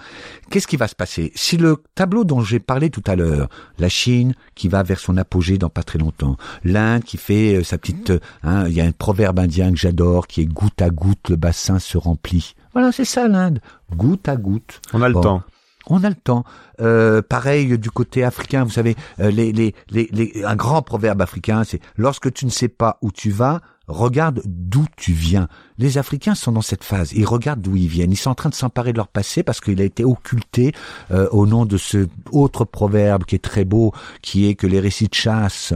[0.49, 1.31] Qu'est-ce qui va se passer?
[1.35, 3.47] Si le tableau dont j'ai parlé tout à l'heure,
[3.77, 7.63] la Chine qui va vers son apogée dans pas très longtemps, l'Inde qui fait euh,
[7.63, 10.81] sa petite, euh, hein, il y a un proverbe indien que j'adore qui est goutte
[10.81, 12.55] à goutte le bassin se remplit.
[12.73, 13.59] Voilà, c'est ça l'Inde,
[13.95, 14.81] goutte à goutte.
[14.93, 15.43] On a le temps.
[15.87, 16.43] On a le temps.
[16.79, 21.79] Euh, pareil du côté africain, vous savez, les, les, les, un grand proverbe africain, c'est
[21.97, 23.61] lorsque tu ne sais pas où tu vas,
[23.91, 25.47] regarde d'où tu viens.
[25.77, 27.13] Les Africains sont dans cette phase.
[27.13, 28.11] Ils regardent d'où ils viennent.
[28.11, 30.73] Ils sont en train de s'emparer de leur passé parce qu'il a été occulté
[31.11, 34.79] euh, au nom de ce autre proverbe qui est très beau, qui est que les
[34.79, 35.73] récits de chasse,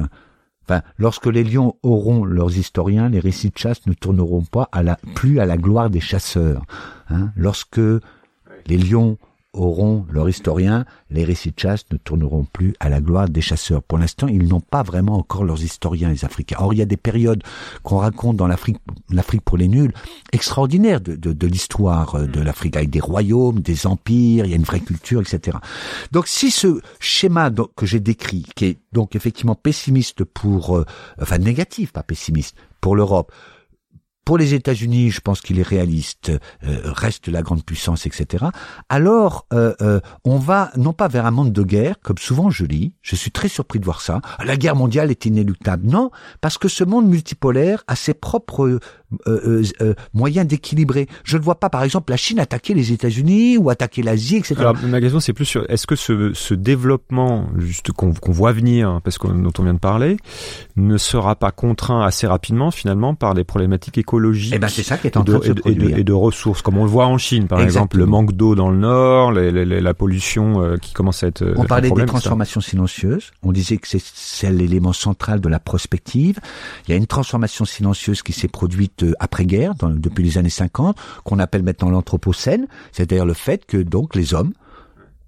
[0.63, 4.83] enfin, lorsque les lions auront leurs historiens, les récits de chasse ne tourneront pas à
[4.83, 6.63] la, plus à la gloire des chasseurs.
[7.09, 7.31] Hein.
[7.35, 7.81] Lorsque
[8.67, 9.17] les lions
[9.55, 13.81] auront leur historien, les récits de chasse ne tourneront plus à la gloire des chasseurs.
[13.81, 16.57] Pour l'instant, ils n'ont pas vraiment encore leurs historiens, les Africains.
[16.59, 17.43] Or, il y a des périodes
[17.83, 18.77] qu'on raconte dans l'Afrique,
[19.09, 19.93] l'Afrique pour les nuls,
[20.31, 24.63] extraordinaires de, de, l'histoire de l'Afrique, avec des royaumes, des empires, il y a une
[24.63, 25.57] vraie culture, etc.
[26.11, 30.85] Donc, si ce schéma que j'ai décrit, qui est donc effectivement pessimiste pour, euh,
[31.21, 33.31] enfin négatif, pas pessimiste, pour l'Europe,
[34.25, 36.31] pour les États-Unis, je pense qu'il est réaliste,
[36.63, 38.45] euh, reste la grande puissance, etc.
[38.89, 42.65] Alors, euh, euh, on va non pas vers un monde de guerre, comme souvent je
[42.65, 45.85] lis, je suis très surpris de voir ça, la guerre mondiale est inéluctable.
[45.87, 46.09] Non,
[46.41, 48.79] parce que ce monde multipolaire a ses propres
[49.27, 51.07] euh, euh, euh, moyen d'équilibrer.
[51.23, 54.55] Je ne vois pas, par exemple, la Chine attaquer les États-Unis ou attaquer l'Asie, etc.
[54.57, 58.99] Alors, ma question, c'est plus sur est-ce que ce, ce développement, juste qu'on voit venir,
[59.03, 60.17] parce que dont on vient de parler,
[60.75, 64.97] ne sera pas contraint assez rapidement, finalement, par des problématiques écologiques Eh ben, c'est ça
[64.97, 65.97] qui est en train de, se produire.
[65.97, 68.71] Et de, ressources, comme on le voit en Chine, par exemple, le manque d'eau dans
[68.71, 71.53] le nord, la pollution qui commence à être.
[71.57, 73.31] On parlait des transformations silencieuses.
[73.43, 76.39] On disait que c'est l'élément central de la prospective.
[76.87, 81.39] Il y a une transformation silencieuse qui s'est produite après-guerre, depuis les années 50, qu'on
[81.39, 84.53] appelle maintenant l'anthropocène, c'est-à-dire le fait que donc les hommes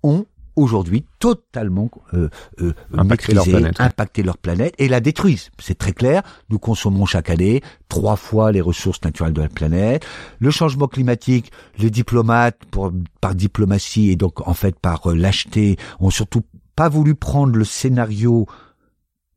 [0.03, 0.26] ont
[0.57, 2.30] aujourd'hui totalement euh,
[2.61, 5.51] euh, impacté, leur planète, impacté leur planète et la détruisent.
[5.59, 6.24] C'est très clair.
[6.49, 10.05] Nous consommons chaque année trois fois les ressources naturelles de la planète.
[10.39, 12.91] Le changement climatique, les diplomates, pour,
[13.22, 16.41] par diplomatie et donc en fait par euh, lâcheté, ont surtout
[16.76, 18.47] pas voulu prendre le scénario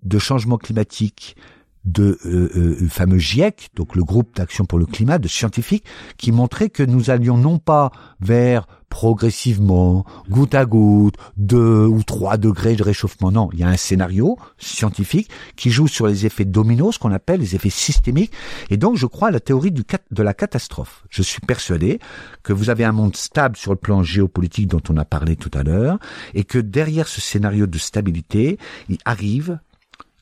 [0.02, 1.36] de changement climatique
[1.84, 5.84] de euh, euh, fameux GIEC, donc le groupe d'action pour le climat, de scientifiques,
[6.16, 12.36] qui montraient que nous allions non pas vers progressivement, goutte à goutte, deux ou trois
[12.36, 13.30] degrés de réchauffement.
[13.30, 17.12] Non, il y a un scénario scientifique qui joue sur les effets dominos, ce qu'on
[17.12, 18.32] appelle les effets systémiques.
[18.68, 21.04] Et donc, je crois à la théorie du, de la catastrophe.
[21.08, 22.00] Je suis persuadé
[22.42, 25.50] que vous avez un monde stable sur le plan géopolitique dont on a parlé tout
[25.54, 25.98] à l'heure,
[26.34, 28.58] et que derrière ce scénario de stabilité,
[28.88, 29.60] il arrive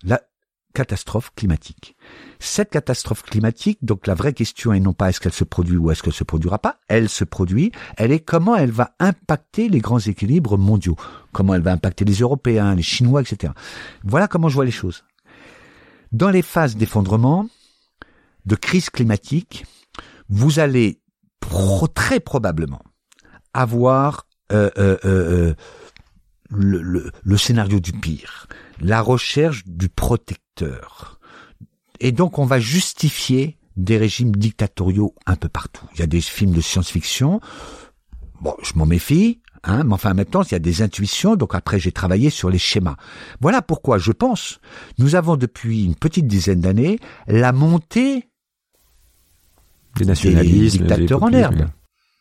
[0.05, 0.21] la,
[0.79, 1.97] catastrophe climatique.
[2.39, 5.91] Cette catastrophe climatique, donc la vraie question est non pas est-ce qu'elle se produit ou
[5.91, 9.81] est-ce qu'elle se produira pas, elle se produit, elle est comment elle va impacter les
[9.81, 10.95] grands équilibres mondiaux,
[11.33, 13.53] comment elle va impacter les Européens, les Chinois, etc.
[14.05, 15.03] Voilà comment je vois les choses.
[16.12, 17.49] Dans les phases d'effondrement,
[18.47, 19.66] de crise climatique,
[20.29, 21.01] vous allez
[21.93, 22.83] très probablement
[23.53, 25.55] avoir euh, euh, euh,
[26.51, 28.47] le, le scénario du pire,
[28.81, 31.18] la recherche du protecteur.
[32.01, 35.87] Et donc on va justifier des régimes dictatoriaux un peu partout.
[35.95, 37.41] Il y a des films de science-fiction.
[38.41, 41.81] Bon, je m'en méfie, hein, mais enfin maintenant il y a des intuitions, donc après
[41.81, 42.97] j'ai travaillé sur les schémas.
[43.41, 44.61] Voilà pourquoi je pense,
[44.99, 48.29] nous avons depuis une petite dizaine d'années la montée
[49.97, 51.68] des nationalistes, des dictateurs en herbe.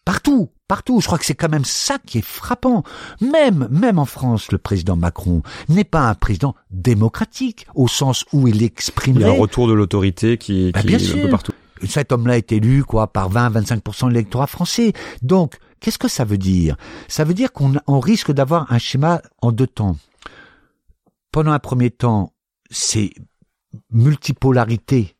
[0.06, 1.02] Partout, partout.
[1.02, 2.84] Je crois que c'est quand même ça qui est frappant.
[3.22, 8.48] Même, même en France, le président Macron n'est pas un président démocratique au sens où
[8.48, 9.16] il exprime.
[9.16, 11.18] Il y a un retour de l'autorité qui, bah, qui bien est sûr.
[11.18, 11.54] un peu partout.
[11.88, 14.94] Cet homme-là est élu quoi par 20-25% de l'électorat français.
[15.22, 16.76] Donc, qu'est-ce que ça veut dire?
[17.08, 19.98] Ça veut dire qu'on on risque d'avoir un schéma en deux temps.
[21.32, 22.34] Pendant un premier temps,
[22.72, 23.12] c'est
[23.92, 25.17] multipolarité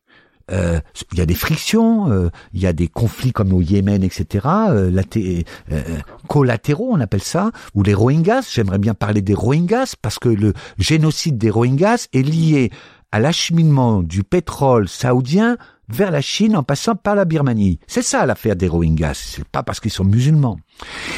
[0.52, 0.80] euh,
[1.12, 4.48] il y a des frictions, euh, il y a des conflits comme au Yémen, etc.
[4.70, 5.84] Euh, euh,
[6.28, 8.50] collatéraux, on appelle ça, ou les Rohingyas.
[8.54, 12.72] J'aimerais bien parler des Rohingyas parce que le génocide des Rohingyas est lié
[13.12, 15.58] à l'acheminement du pétrole saoudien
[15.90, 17.80] vers la Chine en passant par la Birmanie.
[17.88, 19.14] C'est ça l'affaire des Rohingyas.
[19.14, 20.60] C'est pas parce qu'ils sont musulmans.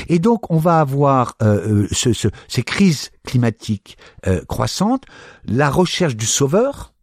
[0.07, 3.97] Et donc on va avoir euh, ce, ce, ces crises climatiques
[4.47, 5.03] croissantes,
[5.45, 6.93] la recherche du sauveur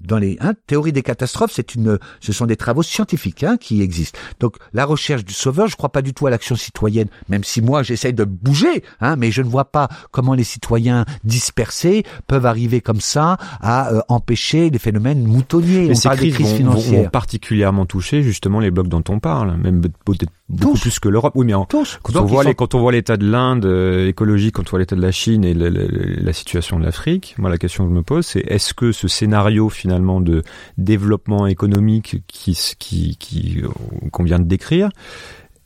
[0.00, 3.80] dans les hein, théories des catastrophes, c'est une, ce sont des travaux scientifiques hein, qui
[3.80, 4.18] existent.
[4.40, 7.62] Donc la recherche du sauveur, je crois pas du tout à l'action citoyenne, même si
[7.62, 12.46] moi j'essaye de bouger, hein, mais je ne vois pas comment les citoyens dispersés peuvent
[12.46, 15.88] arriver comme ça à euh, empêcher les phénomènes moutonniers.
[15.88, 17.02] Mais on ces parle crises, des crises vont, financières.
[17.04, 20.80] vont particulièrement toucher justement les blocs dont on parle, même peut-être beaucoup Tous.
[20.80, 21.32] plus que l'Europe.
[21.36, 21.84] Oui, mais en, quand,
[22.16, 24.78] on voit sont- les, quand on voit l'état de l'Inde euh, écologique, quand on voit
[24.80, 25.86] l'état de la Chine et le- le-
[26.20, 29.08] la situation de l'Afrique, moi la question que je me pose, c'est est-ce que ce
[29.08, 30.42] scénario finalement de
[30.78, 33.68] développement économique qui qui qui euh,
[34.12, 34.88] qu'on vient de décrire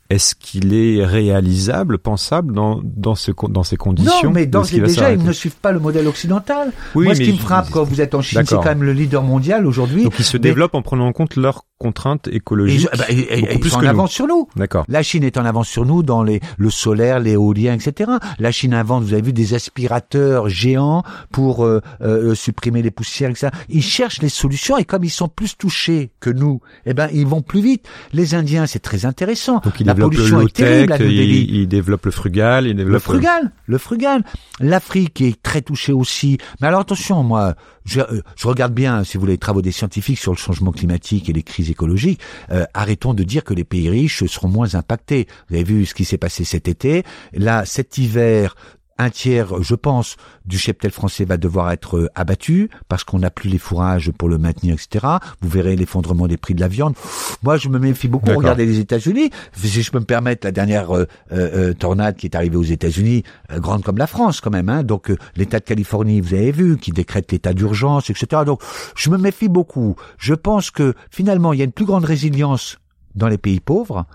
[0.09, 5.13] est-ce qu'il est réalisable, pensable dans dans ce dans ces conditions Non, mais dans déjà,
[5.13, 6.73] ils ne suivent pas le modèle occidental.
[6.95, 8.93] Oui, Moi, ce qui me frappe quand vous êtes en Chine, c'est quand même le
[8.93, 10.03] leader mondial aujourd'hui.
[10.03, 12.87] Donc ils se Mais- développent en prenant en compte leurs contraintes écologiques.
[12.93, 13.89] je- bah, et- et- beaucoup ils plus en que nous.
[13.89, 14.47] avance sur nous.
[14.55, 14.85] D'accord.
[14.87, 18.11] La Chine est en avance sur nous dans les, le solaire, l'éolien, etc.
[18.37, 23.29] La Chine invente, vous avez vu, des aspirateurs géants pour euh, euh, supprimer les poussières,
[23.31, 23.47] etc.
[23.69, 27.25] Ils cherchent les solutions et comme ils sont plus touchés que nous, eh ben ils
[27.25, 27.87] vont plus vite.
[28.13, 29.59] Les Indiens, c'est très intéressant.
[29.63, 32.75] Donc ils La développent le pollution est terrible à ils, ils développent le frugal, ils
[32.75, 34.23] Le frugal, le frugal.
[34.59, 36.37] L'Afrique est très touchée aussi.
[36.61, 37.55] Mais alors attention, moi,
[37.85, 40.71] je, euh, je regarde bien, si vous voulez, les travaux des scientifiques sur le changement
[40.71, 42.19] climatique et les crises écologiques.
[42.51, 45.27] Euh, arrêtons de dire que les pays riches seront moins impactés.
[45.49, 47.03] Vous avez vu ce qui s'est passé cet été.
[47.33, 48.55] Là, cet hiver,
[48.99, 53.31] un tiers, je pense, du cheptel français va devoir être euh, abattu parce qu'on n'a
[53.31, 55.07] plus les fourrages pour le maintenir, etc.
[55.41, 56.93] Vous verrez l'effondrement des prix de la viande.
[57.41, 58.29] Moi, je me méfie beaucoup.
[58.29, 59.31] Regardez les États-Unis.
[59.53, 62.63] Si je peux me permettre, la dernière euh, euh, euh, tornade qui est arrivée aux
[62.63, 64.69] États-Unis, euh, grande comme la France quand même.
[64.69, 64.83] Hein.
[64.83, 68.43] Donc, l'État de Californie, vous avez vu, qui décrète l'état d'urgence, etc.
[68.45, 68.61] Donc,
[68.95, 69.95] je me méfie beaucoup.
[70.17, 72.79] Je pense que finalement, il y a une plus grande résilience
[73.15, 74.05] dans les pays pauvres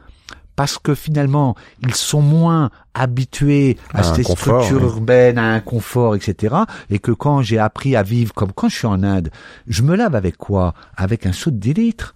[0.56, 4.96] parce que finalement, ils sont moins habitués à, À ces confort, structures oui.
[4.96, 6.54] urbaines, à un confort, etc.
[6.90, 9.30] Et que quand j'ai appris à vivre comme quand je suis en Inde,
[9.66, 10.74] je me lave avec quoi?
[10.96, 12.14] Avec un seau de 10 litres.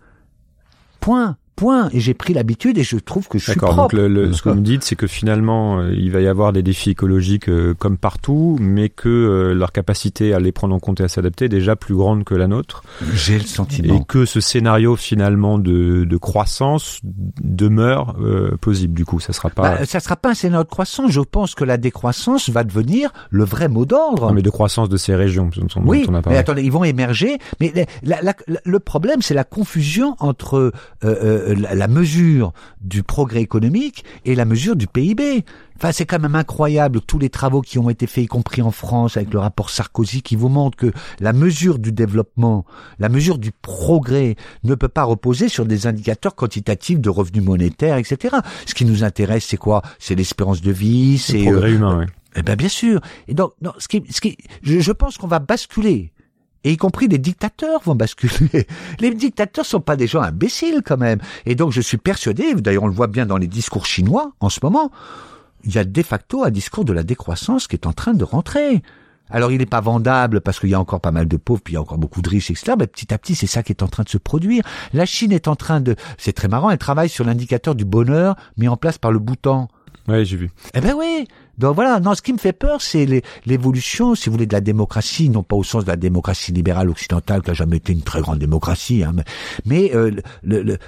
[1.00, 1.36] Point.
[1.58, 1.88] Point.
[1.92, 3.74] Et j'ai pris l'habitude et je trouve que je suis D'accord.
[3.74, 3.94] propre.
[3.96, 6.28] Donc le, le- ce que vous me dites, c'est que finalement, euh, il va y
[6.28, 10.74] avoir des défis écologiques euh, comme partout, mais que euh, leur capacité à les prendre
[10.74, 12.82] en compte et à s'adapter est déjà plus grande que la nôtre,
[13.12, 14.00] J'ai le et sentiment.
[14.02, 17.00] que ce scénario finalement de, de croissance
[17.42, 18.94] demeure euh, plausible.
[18.94, 19.62] Du coup, ça sera pas.
[19.78, 21.10] Bah, ça sera pas un scénario de croissance.
[21.10, 24.28] Je pense que la décroissance va devenir le vrai mot d'ordre.
[24.28, 26.62] Non, mais de croissance de ces régions dont on, Oui, dont on a mais attendez,
[26.62, 27.38] ils vont émerger.
[27.60, 30.70] Mais la- la- la- le problème, c'est la confusion entre euh,
[31.04, 35.44] euh, la mesure du progrès économique et la mesure du PIB.
[35.76, 38.72] Enfin, c'est quand même incroyable tous les travaux qui ont été faits, y compris en
[38.72, 42.64] France, avec le rapport Sarkozy, qui vous montre que la mesure du développement,
[42.98, 44.34] la mesure du progrès,
[44.64, 48.36] ne peut pas reposer sur des indicateurs quantitatifs de revenus monétaires, etc.
[48.66, 49.82] Ce qui nous intéresse, c'est quoi?
[50.00, 51.98] C'est l'espérance de vie, c'est le progrès humain.
[52.00, 52.06] Oui.
[52.36, 53.00] Eh ben bien sûr.
[53.26, 56.12] Et donc, non, ce qui, ce qui, je, je pense qu'on va basculer
[56.64, 58.66] et y compris les dictateurs vont basculer.
[59.00, 61.20] Les dictateurs sont pas des gens imbéciles quand même.
[61.46, 64.48] Et donc je suis persuadé, d'ailleurs on le voit bien dans les discours chinois en
[64.48, 64.90] ce moment,
[65.64, 68.24] il y a de facto un discours de la décroissance qui est en train de
[68.24, 68.82] rentrer.
[69.30, 71.72] Alors il n'est pas vendable parce qu'il y a encore pas mal de pauvres, puis
[71.72, 72.74] il y a encore beaucoup de riches, etc.
[72.78, 74.64] Mais petit à petit, c'est ça qui est en train de se produire.
[74.92, 75.96] La Chine est en train de...
[76.16, 79.68] C'est très marrant, elle travaille sur l'indicateur du bonheur mis en place par le Bhoutan.
[80.08, 80.50] Oui, j'ai vu.
[80.74, 81.28] Eh ben oui.
[81.58, 84.60] Donc voilà, non, ce qui me fait peur, c'est l'évolution, si vous voulez, de la
[84.60, 88.02] démocratie, non pas au sens de la démocratie libérale occidentale, qui a jamais été une
[88.02, 89.14] très grande démocratie, hein,
[89.64, 90.12] mais, euh,
[90.42, 90.78] le, le,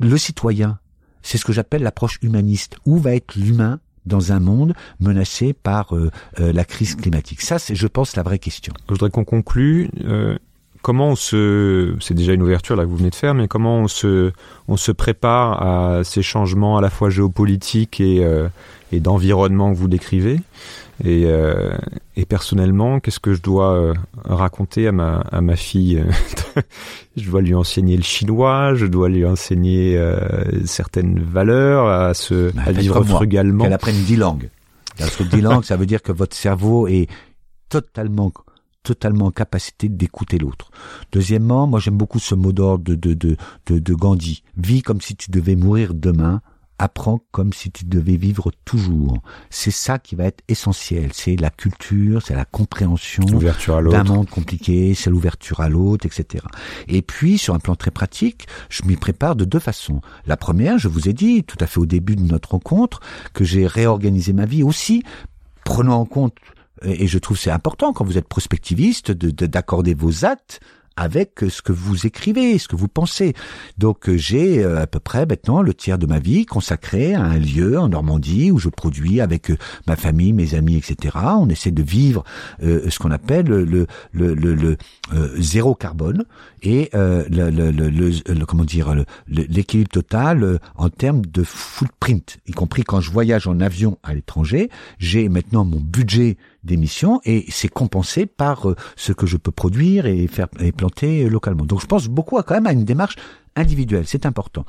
[0.00, 0.78] le citoyen,
[1.22, 2.76] c'est ce que j'appelle l'approche humaniste.
[2.84, 7.40] Où va être l'humain dans un monde menacé par euh, euh, la crise climatique?
[7.40, 8.72] Ça, c'est, je pense, la vraie question.
[8.88, 9.90] Je voudrais qu'on conclue.
[10.04, 10.38] Euh,
[10.86, 13.78] comment on se, c'est déjà une ouverture là que vous venez de faire, mais comment
[13.78, 14.30] on se,
[14.68, 18.46] on se prépare à ces changements à la fois géopolitiques et euh,
[18.92, 20.40] et d'environnement que vous décrivez.
[21.02, 21.76] Et, euh,
[22.14, 23.94] et personnellement, qu'est-ce que je dois euh,
[24.24, 26.04] raconter à ma, à ma fille?
[27.16, 29.98] Je dois lui enseigner le chinois, je dois lui enseigner
[30.66, 33.64] certaines valeurs, à se Bah, à vivre frugalement.
[33.64, 34.50] Qu'elle apprenne dix langues.
[35.30, 37.08] Dix langues, ça veut dire que votre cerveau est
[37.70, 38.30] totalement
[38.86, 40.70] totalement en capacité d'écouter l'autre.
[41.10, 43.36] Deuxièmement, moi j'aime beaucoup ce mot d'ordre de, de, de,
[43.66, 44.44] de, de Gandhi.
[44.56, 46.40] Vis comme si tu devais mourir demain,
[46.78, 49.18] apprends comme si tu devais vivre toujours.
[49.50, 51.10] C'est ça qui va être essentiel.
[51.12, 56.44] C'est la culture, c'est la compréhension d'un monde compliqué, c'est l'ouverture à l'autre, etc.
[56.86, 60.00] Et puis, sur un plan très pratique, je m'y prépare de deux façons.
[60.26, 63.00] La première, je vous ai dit tout à fait au début de notre rencontre
[63.32, 65.02] que j'ai réorganisé ma vie aussi,
[65.64, 66.36] prenant en compte,
[66.82, 70.60] et je trouve c'est important quand vous êtes prospectiviste, de- de- d'accorder vos actes
[70.98, 73.34] avec ce que vous écrivez, ce que vous pensez.
[73.76, 77.22] Donc euh, j'ai euh, à peu près maintenant le tiers de ma vie consacré à
[77.22, 81.14] un lieu en Normandie où je produis avec euh, ma famille, mes amis, etc.
[81.38, 82.24] On essaie de vivre
[82.62, 84.78] euh, ce qu'on appelle le, le, le, le-
[85.12, 86.24] euh, zéro carbone
[86.62, 88.94] et euh, le, comment dire
[89.28, 94.70] l'équilibre total en termes de footprint, y compris quand je voyage en avion à l'étranger,
[94.98, 100.06] j'ai maintenant mon budget d'émissions et c'est compensé par euh, ce que je peux produire
[100.06, 101.64] et faire et planter euh, localement.
[101.64, 103.16] Donc je pense beaucoup à quand même à une démarche
[103.54, 104.66] individuelle, c'est important.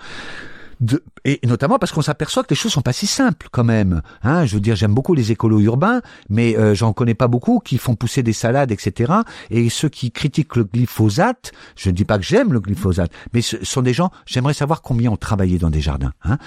[0.80, 4.04] De, et notamment parce qu'on s'aperçoit que les choses sont pas si simples quand même.
[4.22, 7.60] Hein, je veux dire, j'aime beaucoup les écolos urbains, mais euh, j'en connais pas beaucoup
[7.60, 9.12] qui font pousser des salades, etc.
[9.50, 13.42] Et ceux qui critiquent le glyphosate, je ne dis pas que j'aime le glyphosate, mais
[13.42, 14.12] ce sont des gens.
[14.28, 16.14] J'aimerais savoir combien ont travaillé dans des jardins.
[16.24, 16.38] Hein.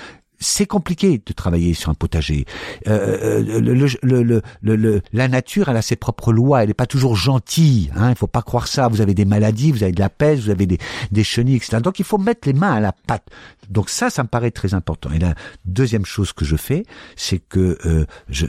[0.41, 2.47] C'est compliqué de travailler sur un potager.
[2.89, 6.63] Euh, le, le, le- le- la nature, elle a ses propres lois.
[6.63, 7.91] Elle n'est pas toujours gentille.
[7.95, 8.09] Hein.
[8.11, 8.89] Il faut pas croire ça.
[8.89, 10.79] Vous avez des maladies, vous avez de la peste, vous avez des,
[11.13, 11.79] des chenilles, etc.
[11.83, 13.27] Donc il faut mettre les mains à la pâte.
[13.71, 15.11] Donc ça, ça me paraît très important.
[15.13, 15.35] Et la
[15.65, 16.85] deuxième chose que je fais,
[17.17, 18.47] c'est que euh, je,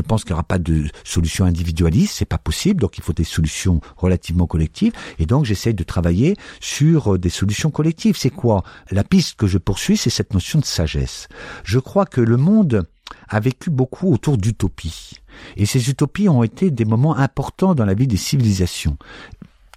[0.00, 2.14] pense qu'il n'y aura pas de solution individualiste.
[2.16, 2.80] C'est pas possible.
[2.80, 4.92] Donc il faut des solutions relativement collectives.
[5.18, 8.16] Et donc j'essaye de travailler sur euh, des solutions collectives.
[8.16, 8.62] C'est quoi?
[8.90, 11.28] La piste que je poursuis, c'est cette notion de sagesse.
[11.64, 12.86] Je crois que le monde
[13.28, 15.14] a vécu beaucoup autour d'utopies.
[15.56, 18.96] Et ces utopies ont été des moments importants dans la vie des civilisations.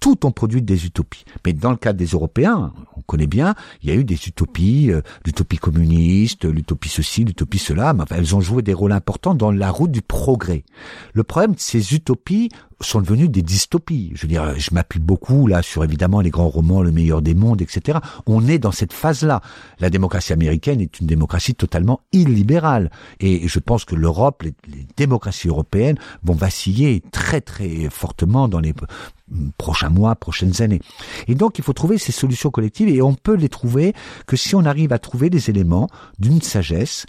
[0.04, 1.24] Tout ont produit des utopies.
[1.46, 4.90] Mais dans le cas des Européens, on connaît bien, il y a eu des utopies,
[4.90, 9.34] euh, l'utopie communiste, l'utopie ceci, l'utopie cela, mais enfin, elles ont joué des rôles importants
[9.34, 10.62] dans la route du progrès.
[11.14, 12.50] Le problème ces utopies
[12.82, 14.12] sont devenues des dystopies.
[14.14, 17.34] Je veux dire, je m'appuie beaucoup là sur évidemment les grands romans, le meilleur des
[17.34, 17.98] mondes, etc.
[18.26, 19.40] On est dans cette phase-là.
[19.80, 22.90] La démocratie américaine est une démocratie totalement illibérale.
[23.20, 28.74] Et je pense que l'Europe, les démocraties européennes vont vaciller très très fortement dans les
[29.58, 30.80] prochains mois, prochaines années.
[31.28, 33.94] Et donc, il faut trouver ces solutions collectives et on peut les trouver
[34.26, 35.88] que si on arrive à trouver des éléments
[36.18, 37.06] d'une sagesse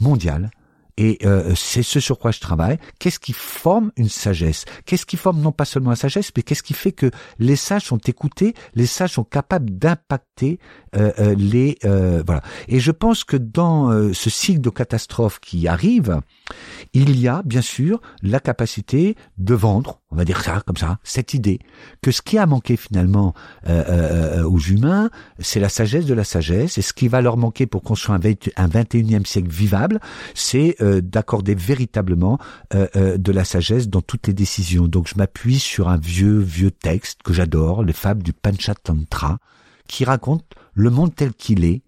[0.00, 0.50] mondiale.
[0.96, 2.78] Et euh, c'est ce sur quoi je travaille.
[2.98, 4.64] Qu'est-ce qui forme une sagesse?
[4.86, 7.84] Qu'est-ce qui forme non pas seulement la sagesse, mais qu'est-ce qui fait que les sages
[7.84, 10.58] sont écoutés, les sages sont capables d'impacter
[10.96, 12.42] euh, euh, les euh, voilà.
[12.68, 16.20] Et je pense que dans euh, ce cycle de catastrophe qui arrive,
[16.92, 20.98] il y a bien sûr la capacité de vendre, on va dire ça comme ça,
[21.02, 21.58] cette idée
[22.02, 23.34] que ce qui a manqué finalement
[23.66, 27.66] euh, aux humains, c'est la sagesse de la sagesse, et ce qui va leur manquer
[27.66, 30.00] pour construire un, 20, un 21e siècle vivable,
[30.34, 32.38] c'est euh, d'accorder véritablement
[32.74, 34.86] euh, euh, de la sagesse dans toutes les décisions.
[34.86, 39.38] Donc je m'appuie sur un vieux vieux texte que j'adore, les fables du Panchatantra,
[39.88, 40.44] qui raconte
[40.74, 41.82] le monde tel qu'il est,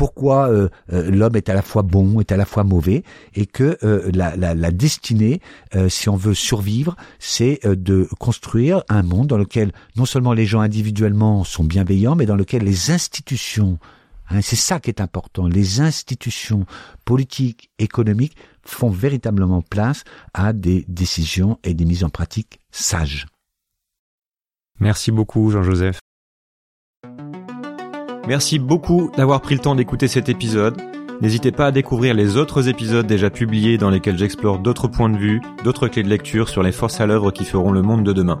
[0.00, 3.04] pourquoi euh, euh, l'homme est à la fois bon, est à la fois mauvais,
[3.34, 5.42] et que euh, la, la, la, destinée,
[5.90, 10.60] si on veut survivre, c'est de construire un monde dans lequel non seulement les gens
[10.60, 13.78] individuellement sont bienveillants, mais dans lequel les institutions,
[14.42, 16.64] c'est ça qui est important, les institutions
[17.04, 20.04] politiques, économiques font véritablement place
[20.34, 23.26] à des décisions et des mises en pratique sages.
[24.78, 25.98] Merci beaucoup Jean-Joseph.
[28.28, 30.80] Merci beaucoup d'avoir pris le temps d'écouter cet épisode.
[31.20, 35.18] N'hésitez pas à découvrir les autres épisodes déjà publiés dans lesquels j'explore d'autres points de
[35.18, 38.12] vue, d'autres clés de lecture sur les forces à l'œuvre qui feront le monde de
[38.12, 38.40] demain.